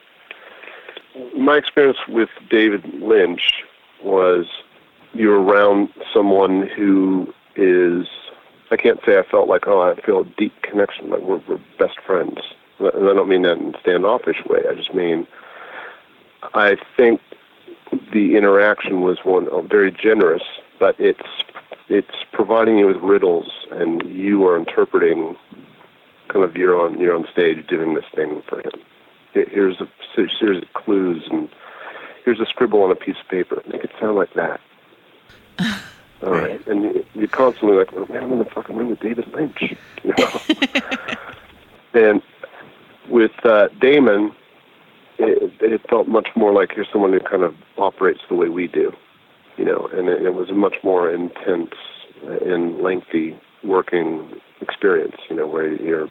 [1.37, 3.65] my experience with David Lynch
[4.03, 4.47] was
[5.15, 8.07] you're around someone who is
[8.71, 11.61] I can't say I felt like oh I feel a deep connection like we're, we're
[11.79, 12.41] best friends
[12.79, 15.27] and I don't mean that in a standoffish way I just mean
[16.53, 17.23] I think
[18.13, 20.43] the interaction was one oh, very generous
[20.79, 21.29] but it's
[21.89, 25.37] it's providing you with riddles and you are interpreting
[26.29, 28.73] kind of you're on you're on stage doing this thing for him
[29.33, 29.89] here's a
[30.39, 31.49] series of clues and
[32.25, 34.61] here's a scribble on a piece of paper make it sound like that
[36.23, 36.65] all right.
[36.67, 39.75] And you're constantly like, oh, man, I'm in the fucking room with David Lynch.
[40.03, 40.41] You know?
[41.95, 42.23] and
[43.09, 44.35] with uh, Damon,
[45.19, 48.67] it, it felt much more like you're someone who kind of operates the way we
[48.67, 48.93] do,
[49.57, 51.75] you know, and it, it was a much more intense
[52.45, 56.09] and lengthy working experience, you know, where you're.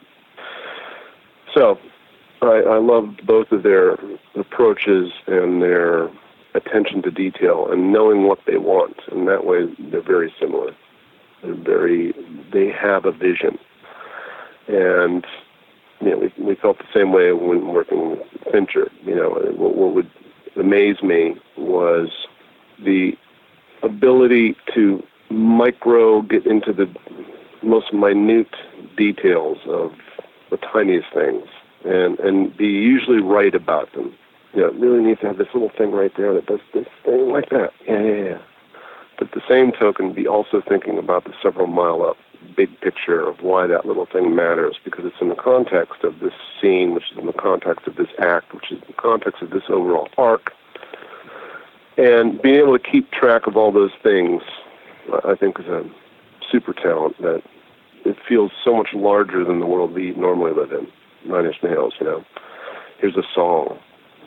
[1.54, 1.78] So,
[2.42, 3.96] I, I loved both of their
[4.34, 6.10] approaches and their
[6.54, 8.96] attention to detail and knowing what they want.
[9.10, 10.74] And that way, they're very similar.
[11.42, 12.14] They're very,
[12.52, 13.58] they have a vision.
[14.68, 15.24] And,
[16.00, 18.20] you know, we, we felt the same way when working with
[18.52, 18.90] Fincher.
[19.04, 20.10] You know, what, what would
[20.56, 22.08] amaze me was
[22.82, 23.12] the
[23.82, 26.88] ability to micro get into the
[27.62, 28.54] most minute
[28.96, 29.92] details of
[30.50, 31.46] the tiniest things
[31.84, 34.14] and, and be usually right about them
[34.56, 36.86] you know, it really needs to have this little thing right there that does this
[37.04, 37.72] thing like that.
[37.86, 38.38] Yeah, yeah, yeah.
[39.18, 42.16] But the same token, be also thinking about the several mile up
[42.56, 46.32] big picture of why that little thing matters because it's in the context of this
[46.60, 49.50] scene, which is in the context of this act, which is in the context of
[49.50, 50.52] this overall arc.
[51.96, 54.42] And being able to keep track of all those things,
[55.24, 55.84] I think, is a
[56.50, 57.42] super talent that
[58.04, 60.86] it feels so much larger than the world we normally live in.
[61.28, 62.24] Nine Inch Nails, you know.
[62.98, 63.78] Here's a song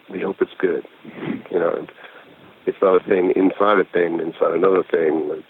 [0.10, 0.86] we hope it's good.
[1.52, 1.88] You know,
[2.65, 5.30] it's not a thing inside a thing, inside another thing.
[5.31, 5.48] It's,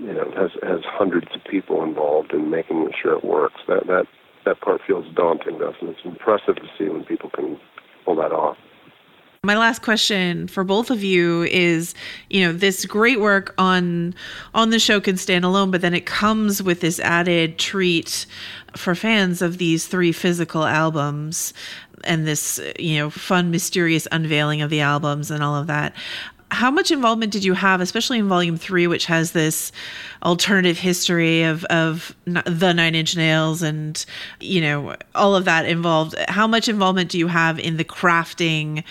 [0.00, 3.60] you know, has has hundreds of people involved in making sure it works.
[3.68, 4.06] That that
[4.44, 7.60] that part feels daunting to us, and it's impressive to see when people can
[8.04, 8.56] pull that off.
[9.42, 11.94] My last question for both of you is,
[12.28, 14.14] you know, this great work on
[14.54, 18.26] on the show can stand alone, but then it comes with this added treat
[18.76, 21.52] for fans of these three physical albums
[22.04, 25.94] and this you know fun mysterious unveiling of the albums and all of that
[26.50, 29.72] how much involvement did you have especially in volume three which has this
[30.22, 34.04] alternative history of of the nine inch nails and
[34.40, 38.82] you know all of that involved how much involvement do you have in the crafting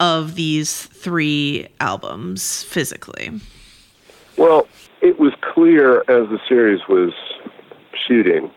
[0.00, 3.30] of these three albums physically
[4.36, 4.66] well
[5.00, 7.12] it was clear as the series was
[8.06, 8.50] shooting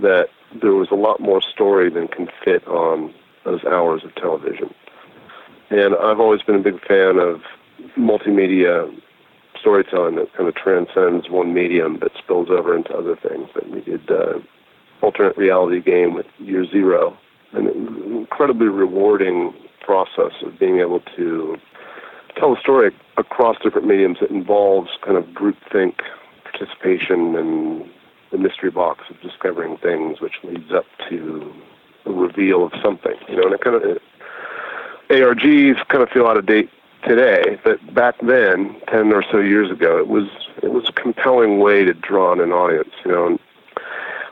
[0.00, 0.28] that
[0.60, 3.14] there was a lot more story than can fit on
[3.44, 4.72] those hours of television.
[5.70, 7.40] And I've always been a big fan of
[7.96, 8.92] multimedia
[9.60, 13.48] storytelling that kind of transcends one medium but spills over into other things.
[13.54, 14.40] That we did uh,
[15.02, 17.16] alternate reality game with Year Zero,
[17.52, 21.56] an incredibly rewarding process of being able to
[22.36, 26.00] tell a story across different mediums that involves kind of groupthink
[26.44, 27.90] participation and
[28.30, 31.52] the mystery box of discovering things, which leads up to
[32.06, 33.14] a reveal of something.
[33.28, 33.82] You know, and it kind of
[35.10, 36.70] ARGs kind of feel out of date
[37.02, 40.28] today, but back then, ten or so years ago, it was
[40.62, 42.90] it was a compelling way to draw in an audience.
[43.04, 43.38] You know, and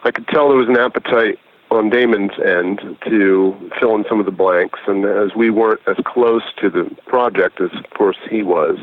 [0.05, 1.39] I could tell there was an appetite
[1.71, 5.97] on Damon's end to fill in some of the blanks, and as we weren't as
[6.05, 8.79] close to the project as, of course, he was,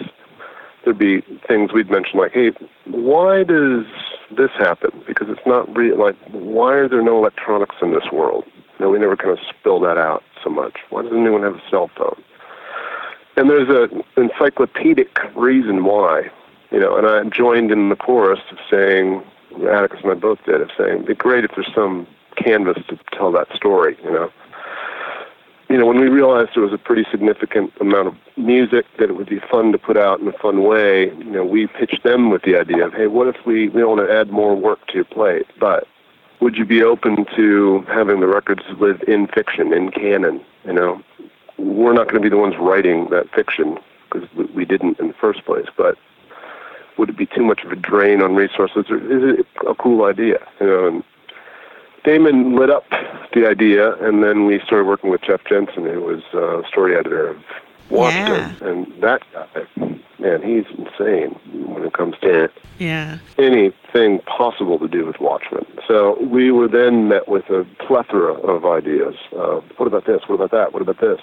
[0.83, 2.51] there'd be things we'd mention like, "Hey,
[2.85, 3.85] why does
[4.31, 5.97] this happen?" Because it's not real.
[5.97, 8.45] Like, why are there no electronics in this world?
[8.79, 10.77] You we never kind of spill that out so much.
[10.89, 12.23] Why doesn't anyone have a cell phone?
[13.37, 16.31] And there's an encyclopedic reason why.
[16.71, 19.23] You know, and I joined in the chorus of saying,
[19.69, 22.99] Atticus and I both did, of saying, it'd be great if there's some canvas to
[23.13, 24.31] tell that story, you know.
[25.69, 29.15] You know, when we realized there was a pretty significant amount of music that it
[29.15, 32.29] would be fun to put out in a fun way, you know, we pitched them
[32.29, 34.95] with the idea of, hey, what if we, we want to add more work to
[34.95, 35.87] your plate, but
[36.39, 41.01] would you be open to having the records live in fiction, in canon, you know?
[41.57, 43.77] We're not going to be the ones writing that fiction
[44.11, 45.97] because we didn't in the first place, but
[46.97, 50.05] would it be too much of a drain on resources, or is it a cool
[50.05, 50.39] idea?
[50.59, 51.03] You know, and
[52.03, 52.85] Damon lit up
[53.33, 57.27] the idea, and then we started working with Jeff Jensen, who was uh, story editor
[57.27, 57.37] of
[57.89, 58.67] Watchmen, Yeah.
[58.67, 59.45] and that guy,
[60.19, 61.31] man, he's insane
[61.67, 63.17] when it comes to Yeah.
[63.37, 65.65] anything possible to do with Watchmen.
[65.87, 69.15] So we were then met with a plethora of ideas.
[69.35, 70.21] Uh, what about this?
[70.27, 70.73] What about that?
[70.73, 71.19] What about this?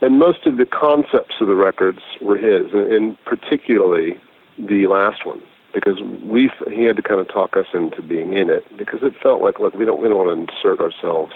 [0.00, 4.18] And most of the concepts of the records were his, and- and particularly
[4.58, 5.40] the last one,
[5.72, 9.14] because we he had to kind of talk us into being in it, because it
[9.16, 11.32] felt like, look, we don't we don't want to insert ourselves.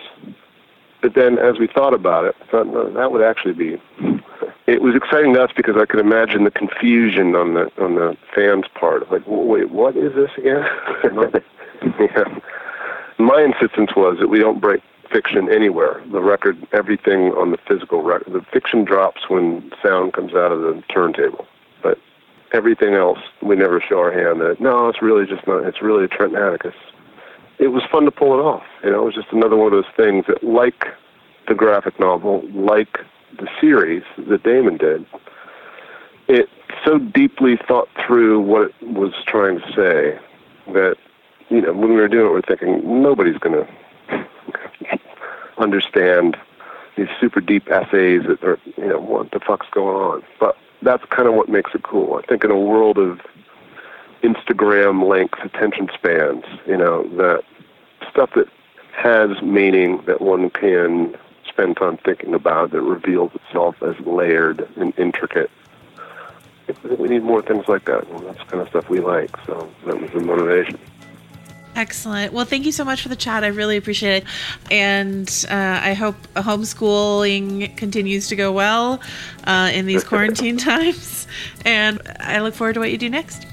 [1.00, 3.80] But then, as we thought about it, I thought no, that would actually be.
[4.66, 8.18] It was exciting to us because I could imagine the confusion on the on the
[8.34, 9.10] fans' part.
[9.10, 10.62] Like, wait, what is this again?
[11.98, 12.24] yeah.
[13.16, 16.02] My insistence was that we don't break fiction anywhere.
[16.10, 20.60] The record, everything on the physical record, the fiction drops when sound comes out of
[20.60, 21.46] the turntable.
[21.82, 21.98] But
[22.52, 24.40] everything else, we never show our hand.
[24.40, 25.64] That no, it's really just not.
[25.64, 26.74] It's really Trent Atticus.
[27.58, 28.64] It was fun to pull it off.
[28.84, 30.86] You know, it was just another one of those things that, like
[31.48, 32.98] the graphic novel, like
[33.36, 35.04] the series that Damon did,
[36.28, 36.48] it
[36.84, 40.18] so deeply thought through what it was trying to say
[40.72, 40.96] that
[41.48, 43.68] you know when we were doing it, we we're thinking nobody's going to
[45.58, 46.36] understand
[46.96, 50.22] these super deep essays that are you know what the fuck's going on.
[50.40, 52.20] But that's kind of what makes it cool.
[52.22, 53.20] I think in a world of
[54.22, 57.42] Instagram length attention spans, you know, that
[58.10, 58.48] stuff that
[58.92, 61.16] has meaning that one can
[61.48, 65.50] spend time thinking about that reveals itself as layered and intricate.
[66.98, 68.06] We need more things like that.
[68.24, 69.34] That's the kind of stuff we like.
[69.46, 70.78] So that was the motivation.
[71.78, 72.32] Excellent.
[72.32, 73.44] Well, thank you so much for the chat.
[73.44, 74.28] I really appreciate it.
[74.68, 79.00] And uh, I hope homeschooling continues to go well
[79.44, 81.28] uh, in these quarantine times.
[81.64, 83.46] And I look forward to what you do next.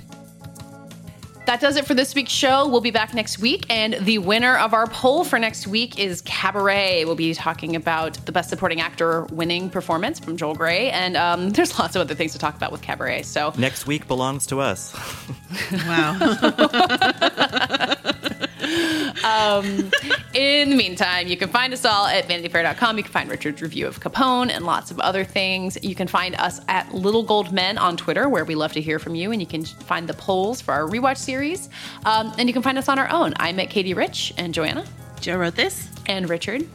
[1.46, 2.68] That does it for this week's show.
[2.68, 3.66] We'll be back next week.
[3.70, 7.06] And the winner of our poll for next week is Cabaret.
[7.06, 10.90] We'll be talking about the Best Supporting Actor winning performance from Joel Grey.
[10.92, 13.24] And um, there's lots of other things to talk about with Cabaret.
[13.24, 14.96] So Next week belongs to us.
[15.72, 16.18] Wow.
[19.24, 19.92] um,
[20.34, 22.98] in the meantime, you can find us all at vanityfair.com.
[22.98, 25.78] You can find Richard's review of Capone and lots of other things.
[25.82, 29.00] You can find us at Little Gold Men on Twitter, where we love to hear
[29.00, 29.32] from you.
[29.32, 31.70] And you can find the polls for our rewatch series.
[32.06, 33.34] Um, and you can find us on our own.
[33.38, 34.86] I'm at Katie Rich and Joanna.
[35.22, 35.90] Joe wrote this.
[36.08, 36.68] And Richard.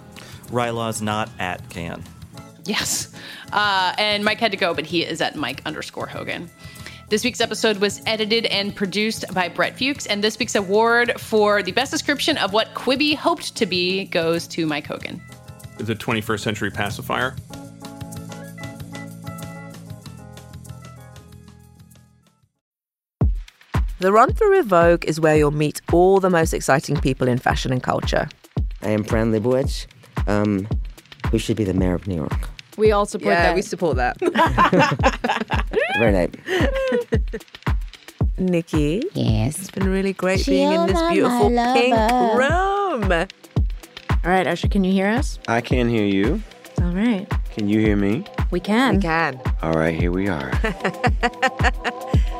[0.48, 2.02] Rylaw's not at Can.
[2.64, 3.14] Yes.
[3.52, 6.50] Uh, and Mike had to go, but he is at Mike underscore Hogan.
[7.10, 11.60] This week's episode was edited and produced by Brett Fuchs, and this week's award for
[11.60, 15.20] the best description of what Quibi hoped to be goes to Mike Hogan.
[15.78, 17.34] The 21st century pacifier.
[23.98, 27.38] The Run Through with Vogue is where you'll meet all the most exciting people in
[27.38, 28.28] fashion and culture.
[28.82, 29.88] I am Fran Lebowitz.
[30.28, 30.68] Um,
[31.32, 32.48] who should be the mayor of New York?
[32.80, 33.54] We all support Yeah, that.
[33.54, 34.16] we support that.
[35.98, 36.30] Very nice.
[38.38, 39.02] Nikki.
[39.12, 39.58] Yes.
[39.58, 41.94] It's been really great being in this beautiful pink
[42.34, 43.12] room.
[43.12, 45.38] All right, Usher, can you hear us?
[45.46, 46.42] I can hear you.
[46.80, 47.26] All right.
[47.52, 48.24] Can you hear me?
[48.50, 48.96] We can.
[48.96, 49.38] We can.
[49.62, 50.50] All right, here we are.